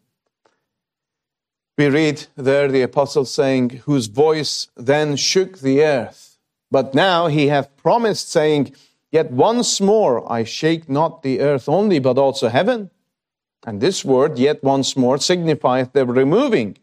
we 1.76 1.88
read 1.88 2.26
there 2.36 2.70
the 2.70 2.82
apostle 2.82 3.24
saying, 3.24 3.82
Whose 3.84 4.06
voice 4.06 4.68
then 4.76 5.16
shook 5.16 5.58
the 5.58 5.82
earth. 5.82 6.38
But 6.70 6.94
now 6.94 7.26
he 7.28 7.48
hath 7.48 7.76
promised, 7.76 8.30
saying, 8.30 8.74
Yet 9.14 9.30
once 9.30 9.80
more 9.80 10.30
I 10.30 10.42
shake 10.42 10.88
not 10.88 11.22
the 11.22 11.38
earth 11.38 11.68
only, 11.68 12.00
but 12.00 12.18
also 12.18 12.48
heaven. 12.48 12.90
And 13.64 13.80
this 13.80 14.04
word, 14.04 14.40
yet 14.40 14.64
once 14.64 14.96
more, 14.96 15.18
signifieth 15.18 15.92
the 15.92 16.04
removing 16.04 16.78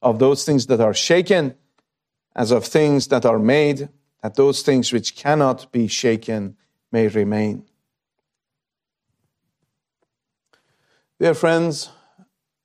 of 0.00 0.20
those 0.20 0.44
things 0.44 0.68
that 0.68 0.80
are 0.80 0.94
shaken, 0.94 1.56
as 2.36 2.52
of 2.52 2.64
things 2.64 3.08
that 3.08 3.26
are 3.26 3.40
made, 3.40 3.88
that 4.22 4.36
those 4.36 4.62
things 4.62 4.92
which 4.92 5.16
cannot 5.16 5.72
be 5.72 5.88
shaken 5.88 6.56
may 6.92 7.08
remain. 7.08 7.64
Dear 11.18 11.34
friends, 11.34 11.90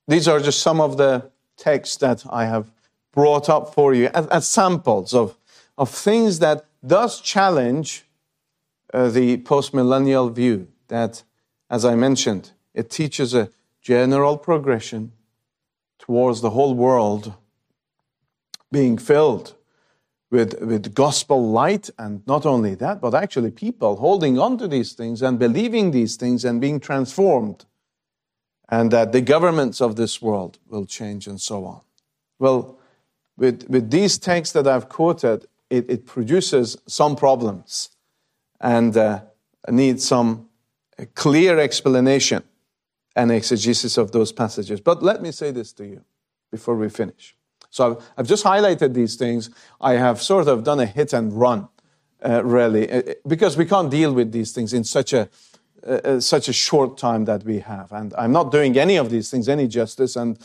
these 0.06 0.28
are 0.28 0.38
just 0.38 0.62
some 0.62 0.80
of 0.80 0.96
the 0.96 1.28
texts 1.56 1.96
that 1.96 2.24
I 2.30 2.44
have 2.44 2.70
brought 3.10 3.48
up 3.48 3.74
for 3.74 3.92
you 3.94 4.10
as, 4.14 4.28
as 4.28 4.46
samples 4.46 5.12
of, 5.12 5.36
of 5.76 5.90
things 5.90 6.38
that 6.38 6.66
does 6.86 7.20
challenge 7.20 8.04
uh, 8.92 9.08
the 9.08 9.38
postmillennial 9.38 10.32
view 10.32 10.68
that, 10.88 11.22
as 11.70 11.84
I 11.84 11.94
mentioned, 11.94 12.52
it 12.74 12.90
teaches 12.90 13.34
a 13.34 13.50
general 13.80 14.36
progression 14.38 15.12
towards 15.98 16.40
the 16.40 16.50
whole 16.50 16.74
world 16.74 17.34
being 18.70 18.98
filled 18.98 19.54
with, 20.30 20.60
with 20.60 20.94
gospel 20.94 21.50
light, 21.50 21.88
and 21.98 22.26
not 22.26 22.44
only 22.44 22.74
that, 22.74 23.00
but 23.00 23.14
actually 23.14 23.50
people 23.50 23.96
holding 23.96 24.38
on 24.38 24.58
to 24.58 24.68
these 24.68 24.92
things 24.92 25.22
and 25.22 25.38
believing 25.38 25.90
these 25.90 26.16
things 26.16 26.44
and 26.44 26.60
being 26.60 26.80
transformed. 26.80 27.64
And 28.68 28.90
that 28.90 29.12
the 29.12 29.22
governments 29.22 29.80
of 29.80 29.96
this 29.96 30.20
world 30.20 30.58
will 30.68 30.84
change 30.84 31.26
and 31.26 31.40
so 31.40 31.64
on. 31.64 31.80
Well, 32.38 32.78
with, 33.38 33.66
with 33.70 33.90
these 33.90 34.18
texts 34.18 34.52
that 34.52 34.66
I've 34.66 34.90
quoted, 34.90 35.46
it, 35.70 35.88
it 35.88 36.06
produces 36.06 36.76
some 36.86 37.16
problems 37.16 37.90
and 38.60 38.96
uh, 38.96 39.20
needs 39.70 40.06
some 40.06 40.48
clear 41.14 41.58
explanation 41.58 42.42
and 43.14 43.30
exegesis 43.30 43.98
of 43.98 44.12
those 44.12 44.32
passages. 44.32 44.80
But 44.80 45.02
let 45.02 45.22
me 45.22 45.32
say 45.32 45.50
this 45.50 45.72
to 45.74 45.86
you 45.86 46.04
before 46.50 46.76
we 46.76 46.88
finish. 46.88 47.36
So 47.70 48.00
I've, 48.16 48.26
just 48.26 48.44
highlighted 48.44 48.94
these 48.94 49.16
things. 49.16 49.50
I 49.80 49.94
have 49.94 50.22
sort 50.22 50.48
of 50.48 50.64
done 50.64 50.80
a 50.80 50.86
hit 50.86 51.12
and 51.12 51.32
run, 51.32 51.68
uh, 52.24 52.42
really, 52.44 52.90
uh, 52.90 53.02
because 53.26 53.56
we 53.56 53.66
can't 53.66 53.90
deal 53.90 54.12
with 54.12 54.32
these 54.32 54.52
things 54.52 54.72
in 54.72 54.84
such 54.84 55.12
a 55.12 55.28
uh, 55.86 56.00
uh, 56.04 56.20
such 56.20 56.48
a 56.48 56.52
short 56.52 56.98
time 56.98 57.24
that 57.24 57.44
we 57.44 57.60
have. 57.60 57.92
And 57.92 58.12
I'm 58.18 58.32
not 58.32 58.50
doing 58.50 58.76
any 58.76 58.96
of 58.96 59.10
these 59.10 59.30
things 59.30 59.48
any 59.48 59.68
justice, 59.68 60.16
and 60.16 60.36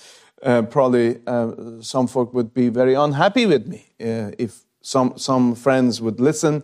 uh, 0.43 0.61
probably 0.61 1.19
uh, 1.25 1.81
some 1.81 2.07
folk 2.07 2.35
would 2.35 2.53
be 2.53 2.69
very 2.69 2.93
unhappy 2.93 3.47
with 3.47 3.65
me 3.65 3.87
if 3.97 4.61
some, 4.81 5.17
some 5.17 5.55
friends 5.55 6.01
would 6.01 6.19
listen 6.19 6.63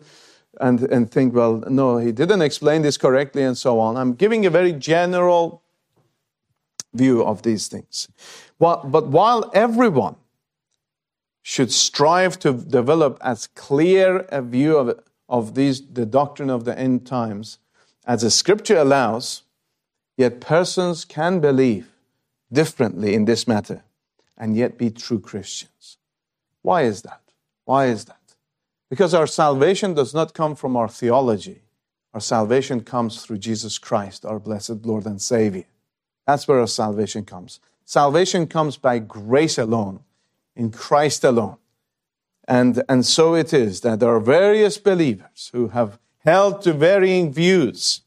and, 0.59 0.81
and 0.81 1.11
think, 1.11 1.33
well, 1.33 1.63
no, 1.67 1.97
he 1.97 2.11
didn't 2.11 2.41
explain 2.41 2.81
this 2.81 2.97
correctly, 2.97 3.43
and 3.43 3.57
so 3.57 3.79
on. 3.79 3.97
I'm 3.97 4.13
giving 4.13 4.45
a 4.45 4.49
very 4.49 4.73
general 4.73 5.61
view 6.93 7.23
of 7.23 7.43
these 7.43 7.67
things. 7.67 8.07
But, 8.57 8.87
while 8.89 9.49
everyone 9.53 10.15
should 11.41 11.71
strive 11.71 12.37
to 12.39 12.53
develop 12.53 13.17
as 13.21 13.47
clear 13.47 14.19
a 14.29 14.41
view 14.41 14.77
of, 14.77 14.99
of 15.27 15.55
these, 15.55 15.81
the 15.81 16.05
doctrine 16.05 16.49
of 16.49 16.65
the 16.65 16.77
end 16.77 17.05
times, 17.05 17.59
as 18.05 18.21
the 18.21 18.31
scripture 18.31 18.77
allows, 18.77 19.43
yet 20.17 20.41
persons 20.41 21.05
can 21.05 21.39
believe 21.39 21.87
differently 22.51 23.13
in 23.13 23.25
this 23.25 23.47
matter 23.47 23.83
and 24.37 24.55
yet 24.55 24.77
be 24.77 24.89
true 24.89 25.19
Christians. 25.19 25.97
Why 26.61 26.83
is 26.83 27.03
that? 27.03 27.21
Why 27.65 27.85
is 27.87 28.05
that? 28.05 28.18
Because 28.89 29.13
our 29.13 29.27
salvation 29.27 29.93
does 29.93 30.13
not 30.13 30.33
come 30.33 30.55
from 30.55 30.75
our 30.75 30.87
theology. 30.87 31.61
Our 32.13 32.19
salvation 32.19 32.81
comes 32.81 33.21
through 33.23 33.37
Jesus 33.37 33.77
Christ, 33.77 34.25
our 34.25 34.39
blessed 34.39 34.85
Lord 34.85 35.05
and 35.05 35.21
Savior. 35.21 35.65
That's 36.25 36.47
where 36.47 36.59
our 36.59 36.67
salvation 36.67 37.23
comes. 37.23 37.59
Salvation 37.85 38.47
comes 38.47 38.77
by 38.77 38.99
grace 38.99 39.57
alone, 39.57 40.01
in 40.55 40.71
Christ 40.71 41.23
alone. 41.23 41.57
And, 42.47 42.83
and 42.89 43.05
so 43.05 43.35
it 43.35 43.53
is 43.53 43.81
that 43.81 43.99
there 43.99 44.13
are 44.13 44.19
various 44.19 44.77
believers 44.79 45.51
who 45.53 45.69
have 45.69 45.99
held 46.25 46.63
to 46.63 46.73
varying 46.73 47.31
views. 47.31 48.01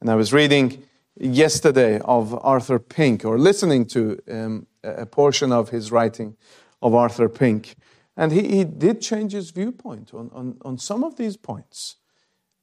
And 0.00 0.10
I 0.10 0.14
was 0.14 0.32
reading 0.32 0.82
yesterday 1.18 2.00
of 2.00 2.34
Arthur 2.42 2.78
Pink, 2.78 3.24
or 3.24 3.38
listening 3.38 3.84
to 3.86 4.18
um, 4.30 4.66
a 4.82 5.06
portion 5.06 5.52
of 5.52 5.70
his 5.70 5.92
writing 5.92 6.36
of 6.80 6.94
Arthur 6.94 7.28
Pink. 7.28 7.76
And 8.16 8.32
he, 8.32 8.48
he 8.48 8.64
did 8.64 9.00
change 9.00 9.32
his 9.32 9.50
viewpoint 9.50 10.14
on, 10.14 10.30
on, 10.32 10.56
on 10.64 10.78
some 10.78 11.04
of 11.04 11.16
these 11.16 11.36
points. 11.36 11.96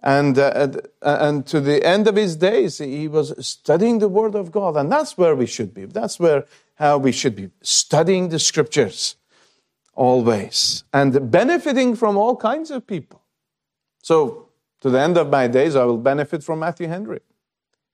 And, 0.01 0.37
uh, 0.37 0.51
and, 0.55 0.81
and 1.01 1.47
to 1.47 1.61
the 1.61 1.85
end 1.85 2.07
of 2.07 2.15
his 2.15 2.35
days, 2.35 2.79
he 2.79 3.07
was 3.07 3.33
studying 3.45 3.99
the 3.99 4.09
Word 4.09 4.35
of 4.35 4.51
God. 4.51 4.75
And 4.75 4.91
that's 4.91 5.17
where 5.17 5.35
we 5.35 5.45
should 5.45 5.73
be. 5.73 5.85
That's 5.85 6.19
where 6.19 6.45
how 6.75 6.97
we 6.97 7.11
should 7.11 7.35
be 7.35 7.51
studying 7.61 8.29
the 8.29 8.39
Scriptures 8.39 9.15
always 9.95 10.83
and 10.91 11.31
benefiting 11.31 11.95
from 11.95 12.17
all 12.17 12.35
kinds 12.35 12.71
of 12.71 12.85
people. 12.87 13.21
So 14.01 14.49
to 14.81 14.89
the 14.89 14.99
end 14.99 15.17
of 15.17 15.29
my 15.29 15.47
days, 15.47 15.75
I 15.75 15.85
will 15.85 15.97
benefit 15.97 16.43
from 16.43 16.59
Matthew 16.59 16.87
Henry. 16.87 17.21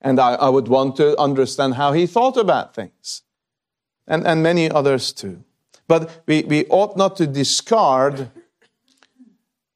And 0.01 0.19
I, 0.19 0.35
I 0.35 0.49
would 0.49 0.69
want 0.69 0.95
to 0.95 1.15
understand 1.19 1.75
how 1.75 1.91
he 1.91 2.07
thought 2.07 2.37
about 2.37 2.73
things. 2.73 3.23
And, 4.07 4.25
and 4.25 4.41
many 4.41 4.71
others 4.71 5.11
too. 5.11 5.43
But 5.89 6.21
we, 6.27 6.43
we 6.43 6.65
ought 6.67 6.95
not 6.95 7.15
to 7.17 7.25
discard 7.25 8.29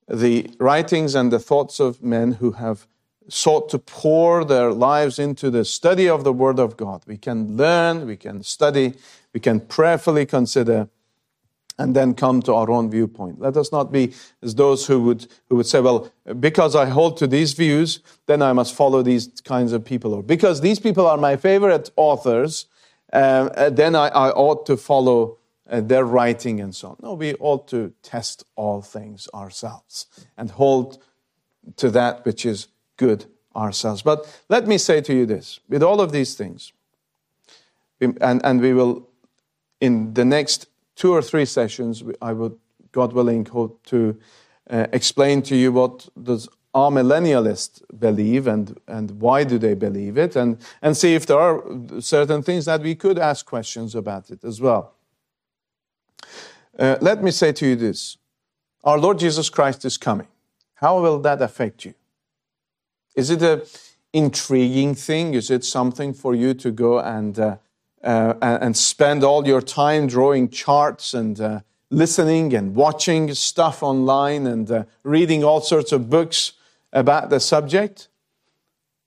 the 0.07 0.47
writings 0.59 1.15
and 1.15 1.33
the 1.33 1.39
thoughts 1.39 1.79
of 1.79 2.03
men 2.03 2.33
who 2.33 2.51
have 2.51 2.85
sought 3.27 3.67
to 3.69 3.79
pour 3.79 4.45
their 4.45 4.71
lives 4.71 5.17
into 5.17 5.49
the 5.49 5.65
study 5.65 6.07
of 6.07 6.23
the 6.23 6.31
Word 6.31 6.59
of 6.59 6.77
God. 6.77 7.01
We 7.07 7.17
can 7.17 7.57
learn, 7.57 8.05
we 8.05 8.15
can 8.15 8.43
study, 8.43 8.93
we 9.33 9.39
can 9.39 9.59
prayerfully 9.59 10.27
consider 10.27 10.87
and 11.79 11.95
then 11.95 12.13
come 12.13 12.43
to 12.43 12.53
our 12.53 12.69
own 12.69 12.91
viewpoint. 12.91 13.39
Let 13.39 13.57
us 13.57 13.71
not 13.71 13.91
be 13.91 14.13
as 14.43 14.53
those 14.53 14.85
who 14.85 15.01
would, 15.05 15.25
who 15.49 15.55
would 15.55 15.65
say, 15.65 15.81
well, 15.81 16.11
because 16.39 16.75
I 16.75 16.85
hold 16.85 17.17
to 17.17 17.27
these 17.27 17.53
views, 17.53 18.01
then 18.27 18.43
I 18.43 18.53
must 18.53 18.75
follow 18.75 19.01
these 19.01 19.29
kinds 19.43 19.73
of 19.73 19.83
people. 19.83 20.13
Or 20.13 20.21
because 20.21 20.61
these 20.61 20.79
people 20.79 21.07
are 21.07 21.17
my 21.17 21.37
favorite 21.37 21.89
authors, 21.95 22.67
uh, 23.11 23.71
then 23.71 23.95
I, 23.95 24.09
I, 24.09 24.29
ought 24.29 24.67
to 24.67 24.77
follow 24.77 25.39
uh, 25.73 25.81
their 25.81 26.05
writing 26.05 26.61
and 26.61 26.75
so 26.75 26.89
on. 26.89 26.97
No, 27.01 27.13
we 27.15 27.33
ought 27.35 27.67
to 27.69 27.93
test 28.03 28.45
all 28.55 28.81
things 28.81 29.27
ourselves 29.33 30.07
and 30.37 30.51
hold 30.51 31.03
to 31.77 31.89
that 31.89 32.23
which 32.25 32.45
is 32.45 32.67
good 32.97 33.25
ourselves. 33.55 34.03
But 34.03 34.41
let 34.49 34.67
me 34.67 34.77
say 34.77 35.01
to 35.01 35.13
you 35.13 35.25
this 35.25 35.59
with 35.67 35.81
all 35.81 35.99
of 35.99 36.11
these 36.11 36.35
things, 36.35 36.73
and, 37.99 38.17
and 38.21 38.61
we 38.61 38.73
will, 38.73 39.09
in 39.81 40.13
the 40.13 40.25
next 40.25 40.67
two 40.95 41.11
or 41.11 41.21
three 41.21 41.45
sessions, 41.45 42.03
I 42.21 42.33
would, 42.33 42.55
God 42.91 43.13
willing, 43.13 43.45
hope 43.45 43.83
to 43.87 44.17
uh, 44.69 44.87
explain 44.93 45.41
to 45.43 45.55
you 45.55 45.71
what 45.71 46.07
does 46.21 46.47
amillennialists 46.75 47.81
believe 47.97 48.47
and, 48.47 48.79
and 48.87 49.11
why 49.21 49.43
do 49.43 49.57
they 49.57 49.73
believe 49.73 50.17
it, 50.17 50.35
and, 50.35 50.57
and 50.81 50.95
see 50.97 51.15
if 51.15 51.25
there 51.25 51.39
are 51.39 51.63
certain 51.99 52.43
things 52.43 52.65
that 52.65 52.81
we 52.81 52.95
could 52.95 53.17
ask 53.17 53.45
questions 53.45 53.95
about 53.95 54.29
it 54.29 54.43
as 54.43 54.59
well. 54.59 54.93
Uh, 56.77 56.97
let 57.01 57.23
me 57.23 57.31
say 57.31 57.51
to 57.51 57.67
you 57.67 57.75
this 57.75 58.17
Our 58.83 58.97
Lord 58.97 59.19
Jesus 59.19 59.49
Christ 59.49 59.85
is 59.85 59.97
coming. 59.97 60.27
How 60.75 61.01
will 61.01 61.19
that 61.19 61.41
affect 61.41 61.85
you? 61.85 61.93
Is 63.15 63.29
it 63.29 63.41
an 63.41 63.61
intriguing 64.11 64.95
thing? 64.95 65.33
Is 65.33 65.51
it 65.51 65.63
something 65.63 66.13
for 66.13 66.35
you 66.35 66.53
to 66.55 66.71
go 66.71 66.99
and 66.99 67.37
uh, 67.39 67.57
uh, 68.03 68.33
and 68.41 68.75
spend 68.75 69.23
all 69.23 69.47
your 69.47 69.61
time 69.61 70.07
drawing 70.07 70.49
charts 70.49 71.13
and 71.13 71.39
uh, 71.39 71.61
listening 71.89 72.53
and 72.53 72.75
watching 72.75 73.33
stuff 73.33 73.81
online 73.83 74.47
and 74.47 74.69
uh, 74.69 74.83
reading 75.03 75.43
all 75.43 75.61
sorts 75.61 75.91
of 75.91 76.09
books 76.09 76.53
about 76.91 77.29
the 77.29 77.39
subject? 77.39 78.09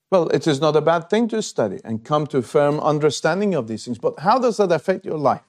Well, 0.09 0.29
it 0.29 0.47
is 0.47 0.61
not 0.61 0.75
a 0.75 0.81
bad 0.81 1.09
thing 1.09 1.27
to 1.29 1.41
study 1.41 1.79
and 1.83 2.03
come 2.03 2.27
to 2.27 2.37
a 2.37 2.41
firm 2.41 2.79
understanding 2.79 3.53
of 3.55 3.67
these 3.67 3.85
things. 3.85 3.97
But 3.97 4.19
how 4.19 4.39
does 4.39 4.57
that 4.57 4.71
affect 4.71 5.05
your 5.05 5.17
life? 5.17 5.41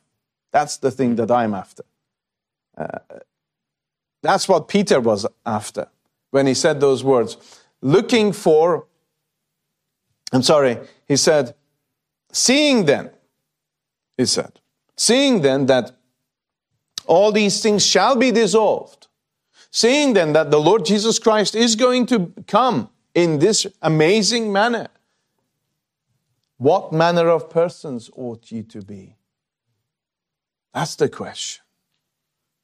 That's 0.50 0.76
the 0.78 0.90
thing 0.90 1.16
that 1.16 1.30
I'm 1.30 1.54
after. 1.54 1.84
Uh, 2.76 2.98
that's 4.22 4.48
what 4.48 4.68
Peter 4.68 5.00
was 5.00 5.26
after 5.44 5.88
when 6.30 6.46
he 6.46 6.54
said 6.54 6.80
those 6.80 7.04
words 7.04 7.36
looking 7.80 8.32
for 8.32 8.88
I'm 10.32 10.42
sorry, 10.42 10.78
he 11.06 11.16
said, 11.16 11.54
seeing 12.32 12.84
then, 12.84 13.10
he 14.16 14.26
said, 14.26 14.60
seeing 14.96 15.40
then 15.42 15.66
that 15.66 15.92
all 17.06 17.32
these 17.32 17.62
things 17.62 17.84
shall 17.84 18.16
be 18.16 18.30
dissolved, 18.30 19.08
seeing 19.70 20.12
then 20.12 20.34
that 20.34 20.50
the 20.50 20.60
Lord 20.60 20.84
Jesus 20.84 21.18
Christ 21.18 21.54
is 21.54 21.76
going 21.76 22.06
to 22.06 22.32
come 22.46 22.90
in 23.14 23.38
this 23.38 23.66
amazing 23.80 24.52
manner, 24.52 24.88
what 26.58 26.92
manner 26.92 27.28
of 27.28 27.48
persons 27.48 28.10
ought 28.14 28.50
ye 28.50 28.62
to 28.64 28.82
be? 28.82 29.16
That's 30.78 30.94
the 30.94 31.08
question. 31.08 31.64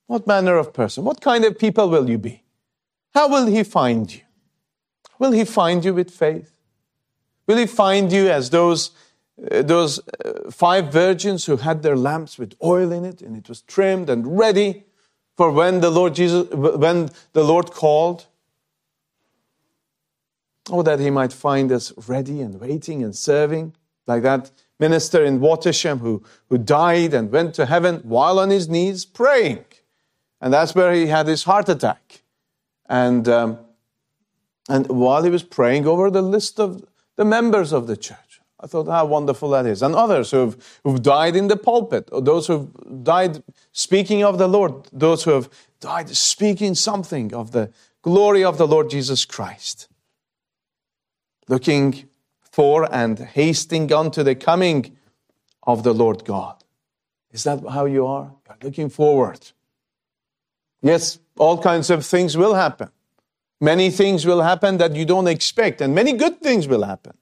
What 0.07 0.25
manner 0.25 0.57
of 0.57 0.73
person? 0.73 1.03
What 1.03 1.21
kind 1.21 1.45
of 1.45 1.59
people 1.59 1.89
will 1.91 2.09
you 2.09 2.17
be? 2.17 2.45
How 3.13 3.29
will 3.29 3.47
he 3.47 3.65
find 3.65 4.15
you? 4.15 4.21
Will 5.19 5.33
he 5.33 5.45
find 5.45 5.85
you 5.85 5.93
with 5.93 6.13
faith? 6.13 6.53
Will 7.49 7.57
he 7.57 7.67
find 7.67 8.13
you 8.13 8.31
as 8.31 8.51
those, 8.51 8.93
uh, 9.51 9.63
those 9.63 9.99
uh, 10.25 10.49
five 10.49 10.93
virgins 10.93 11.47
who 11.47 11.57
had 11.57 11.83
their 11.83 11.97
lamps 11.97 12.39
with 12.39 12.55
oil 12.63 12.93
in 12.93 13.05
it 13.05 13.21
and 13.21 13.37
it 13.37 13.49
was 13.49 13.63
trimmed 13.63 14.09
and 14.09 14.39
ready 14.39 14.85
for 15.37 15.51
when 15.51 15.81
the 15.81 15.91
Lord 15.91 16.15
Jesus, 16.15 16.49
when 16.51 17.11
the 17.33 17.43
Lord 17.43 17.73
called? 17.73 18.27
Oh, 20.71 20.83
that 20.83 21.01
he 21.01 21.11
might 21.11 21.33
find 21.33 21.73
us 21.73 21.93
ready 22.07 22.43
and 22.43 22.61
waiting 22.61 23.03
and 23.03 23.17
serving, 23.17 23.75
like 24.07 24.23
that 24.23 24.53
minister 24.79 25.25
in 25.25 25.41
Watersham 25.41 26.01
who, 26.01 26.23
who 26.49 26.59
died 26.59 27.15
and 27.15 27.31
went 27.31 27.55
to 27.55 27.67
heaven 27.67 28.01
while 28.03 28.39
on 28.39 28.51
his 28.51 28.69
knees 28.69 29.05
praying. 29.05 29.65
And 30.41 30.53
that's 30.53 30.75
where 30.75 30.93
he 30.93 31.07
had 31.07 31.27
his 31.27 31.45
heart 31.45 31.69
attack. 31.69 32.23
And, 32.87 33.29
um, 33.29 33.59
and 34.69 34.87
while 34.89 35.23
he 35.23 35.31
was 35.31 35.43
praying 35.43 35.87
over 35.87 36.11
the 36.11 36.23
list 36.23 36.61
of 36.61 36.85
the 37.17 37.25
members 37.25 37.73
of 37.73 37.87
the 37.87 37.97
church, 37.97 38.41
I 38.61 38.67
thought 38.67 38.87
how 38.87 39.05
wonderful 39.05 39.51
that 39.51 39.67
is. 39.67 39.83
And 39.83 39.95
others 39.95 40.31
who've, 40.31 40.81
who've 40.85 41.03
died 41.03 41.37
in 41.37 41.49
the 41.49 41.57
pulpit, 41.57 42.09
or 42.13 42.23
those 42.23 42.47
who've 42.47 42.71
died 43.05 43.43
speaking 43.73 44.25
of 44.25 44.39
the 44.39 44.49
Lord, 44.49 44.89
those 44.93 45.25
who 45.25 45.31
have 45.33 45.49
died 45.81 46.09
speaking 46.17 46.75
something 46.75 47.35
of 47.35 47.53
the 47.53 47.71
glory 48.03 48.43
of 48.43 48.59
the 48.59 48.67
Lord 48.67 48.91
Jesus 48.91 49.25
Christ. 49.25 49.89
Looking 51.49 52.09
for 52.55 52.89
and 52.93 53.19
hasting 53.19 53.93
unto 53.93 54.23
the 54.23 54.35
coming 54.35 54.97
of 55.63 55.83
the 55.83 55.93
Lord 55.93 56.25
God. 56.25 56.63
Is 57.33 57.45
that 57.45 57.61
how 57.69 57.87
you 57.87 58.07
are? 58.07 58.31
You're 58.47 58.71
looking 58.71 58.89
forward 58.89 59.41
Yes, 60.85 61.19
all 61.39 61.57
kinds 61.57 61.89
of 61.89 62.05
things 62.05 62.37
will 62.37 62.53
happen. 62.53 62.91
Many 63.59 63.91
things 63.91 64.27
will 64.27 64.43
happen 64.43 64.77
that 64.77 64.95
you 64.95 65.07
don't 65.07 65.27
expect, 65.27 65.81
and 65.81 65.95
many 65.95 66.13
good 66.13 66.43
things 66.43 66.69
will 66.69 66.85
happen 66.85 67.17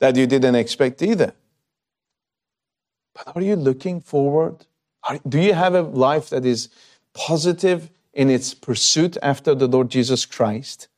that 0.00 0.16
you 0.16 0.26
didn't 0.26 0.56
expect 0.56 1.00
either. 1.02 1.32
But 3.14 3.36
are 3.36 3.42
you 3.42 3.54
looking 3.54 4.00
forward? 4.00 4.66
Are, 5.04 5.20
do 5.26 5.38
you 5.40 5.54
have 5.54 5.76
a 5.76 5.82
life 5.82 6.30
that 6.30 6.44
is 6.44 6.68
positive 7.14 7.90
in 8.12 8.28
its 8.28 8.54
pursuit 8.54 9.16
after 9.22 9.54
the 9.54 9.68
Lord 9.68 9.88
Jesus 9.88 10.26
Christ? 10.26 10.88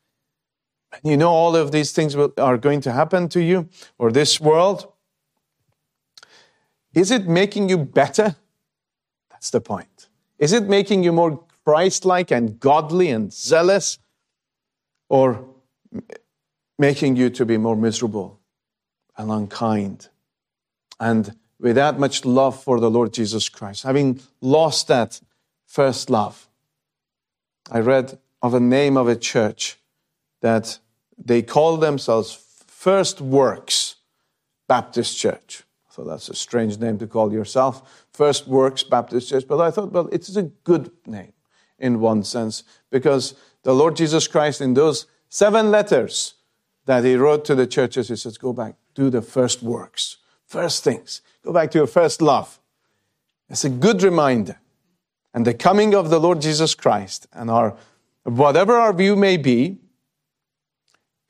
You 1.02 1.16
know 1.16 1.30
all 1.30 1.56
of 1.56 1.72
these 1.72 1.92
things 1.92 2.16
will, 2.16 2.32
are 2.38 2.58
going 2.58 2.80
to 2.82 2.92
happen 2.92 3.28
to 3.30 3.40
you 3.40 3.68
or 3.98 4.10
this 4.10 4.40
world. 4.40 4.92
Is 6.94 7.10
it 7.10 7.28
making 7.28 7.68
you 7.68 7.78
better? 7.78 8.36
That's 9.30 9.50
the 9.50 9.60
point. 9.60 10.08
Is 10.38 10.52
it 10.52 10.64
making 10.64 11.04
you 11.04 11.12
more 11.12 11.44
Christ 11.64 12.04
like 12.04 12.30
and 12.30 12.58
godly 12.58 13.10
and 13.10 13.32
zealous, 13.32 13.98
or 15.08 15.44
making 16.78 17.16
you 17.16 17.30
to 17.30 17.44
be 17.44 17.58
more 17.58 17.76
miserable 17.76 18.40
and 19.16 19.30
unkind 19.30 20.08
and 21.00 21.36
without 21.60 21.98
much 21.98 22.24
love 22.24 22.62
for 22.62 22.80
the 22.80 22.90
Lord 22.90 23.12
Jesus 23.12 23.48
Christ, 23.48 23.82
having 23.82 24.20
lost 24.40 24.88
that 24.88 25.20
first 25.66 26.08
love. 26.08 26.48
I 27.70 27.80
read 27.80 28.18
of 28.40 28.54
a 28.54 28.60
name 28.60 28.96
of 28.96 29.08
a 29.08 29.16
church 29.16 29.78
that 30.40 30.78
they 31.22 31.42
call 31.42 31.76
themselves 31.76 32.64
First 32.66 33.20
Works 33.20 33.96
Baptist 34.68 35.18
Church. 35.18 35.64
So 35.90 36.04
that's 36.04 36.28
a 36.28 36.34
strange 36.34 36.78
name 36.78 36.98
to 36.98 37.06
call 37.06 37.32
yourself, 37.32 38.06
First 38.12 38.46
Works 38.46 38.84
Baptist 38.84 39.28
Church. 39.28 39.44
But 39.48 39.60
I 39.60 39.70
thought, 39.70 39.90
well, 39.90 40.08
it's 40.12 40.36
a 40.36 40.44
good 40.44 40.90
name 41.06 41.32
in 41.78 42.00
one 42.00 42.22
sense, 42.24 42.64
because 42.90 43.34
the 43.62 43.74
Lord 43.74 43.96
Jesus 43.96 44.26
Christ, 44.26 44.60
in 44.60 44.74
those 44.74 45.06
seven 45.28 45.70
letters 45.70 46.34
that 46.86 47.04
he 47.04 47.16
wrote 47.16 47.44
to 47.46 47.54
the 47.54 47.66
churches, 47.66 48.08
he 48.08 48.16
says, 48.16 48.38
Go 48.38 48.52
back, 48.52 48.76
do 48.94 49.10
the 49.10 49.22
first 49.22 49.62
works, 49.62 50.16
first 50.44 50.82
things, 50.82 51.20
go 51.44 51.52
back 51.52 51.70
to 51.72 51.78
your 51.78 51.86
first 51.86 52.20
love. 52.22 52.58
It's 53.48 53.64
a 53.64 53.70
good 53.70 54.02
reminder. 54.02 54.60
And 55.34 55.46
the 55.46 55.54
coming 55.54 55.94
of 55.94 56.10
the 56.10 56.18
Lord 56.18 56.40
Jesus 56.40 56.74
Christ 56.74 57.26
and 57.32 57.50
our 57.50 57.76
whatever 58.24 58.76
our 58.76 58.92
view 58.92 59.16
may 59.16 59.36
be, 59.36 59.78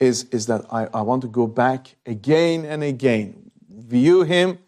is, 0.00 0.24
is 0.30 0.46
that 0.46 0.64
I, 0.70 0.88
I 0.94 1.02
want 1.02 1.22
to 1.22 1.28
go 1.28 1.46
back 1.46 1.96
again 2.06 2.64
and 2.64 2.82
again, 2.82 3.50
view 3.68 4.22
Him, 4.22 4.58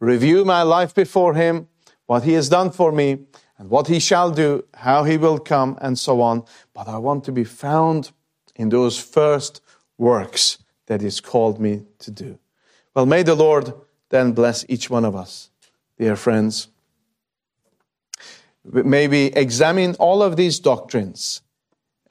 review 0.00 0.44
my 0.44 0.62
life 0.62 0.94
before 0.94 1.34
Him, 1.34 1.68
what 2.06 2.24
He 2.24 2.32
has 2.32 2.48
done 2.48 2.70
for 2.70 2.90
me, 2.92 3.26
and 3.60 3.68
what 3.68 3.88
he 3.88 4.00
shall 4.00 4.30
do, 4.30 4.64
how 4.72 5.04
he 5.04 5.18
will 5.18 5.38
come, 5.38 5.76
and 5.82 5.98
so 5.98 6.22
on. 6.22 6.44
But 6.72 6.88
I 6.88 6.96
want 6.96 7.24
to 7.24 7.32
be 7.32 7.44
found 7.44 8.10
in 8.56 8.70
those 8.70 8.98
first 8.98 9.60
works 9.98 10.56
that 10.86 11.02
he's 11.02 11.20
called 11.20 11.60
me 11.60 11.84
to 11.98 12.10
do. 12.10 12.38
Well, 12.94 13.04
may 13.04 13.22
the 13.22 13.34
Lord 13.34 13.74
then 14.08 14.32
bless 14.32 14.64
each 14.66 14.88
one 14.88 15.04
of 15.04 15.14
us, 15.14 15.50
dear 15.98 16.16
friends. 16.16 16.68
May 18.64 19.08
we 19.08 19.26
examine 19.26 19.94
all 19.96 20.22
of 20.22 20.36
these 20.36 20.58
doctrines 20.58 21.42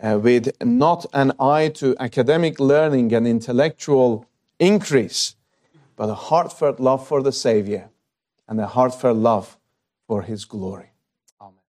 uh, 0.02 0.20
with 0.22 0.52
not 0.64 1.06
an 1.14 1.32
eye 1.40 1.70
to 1.70 1.96
academic 2.00 2.60
learning 2.60 3.14
and 3.14 3.28
intellectual 3.28 4.26
increase, 4.60 5.36
but 5.96 6.10
a 6.10 6.14
heartfelt 6.14 6.80
love 6.80 7.06
for 7.08 7.22
the 7.22 7.32
Savior 7.32 7.90
and 8.48 8.60
a 8.60 8.68
heartfelt 8.68 9.18
love 9.18 9.58
for 10.08 10.22
His 10.24 10.46
glory. 10.46 10.88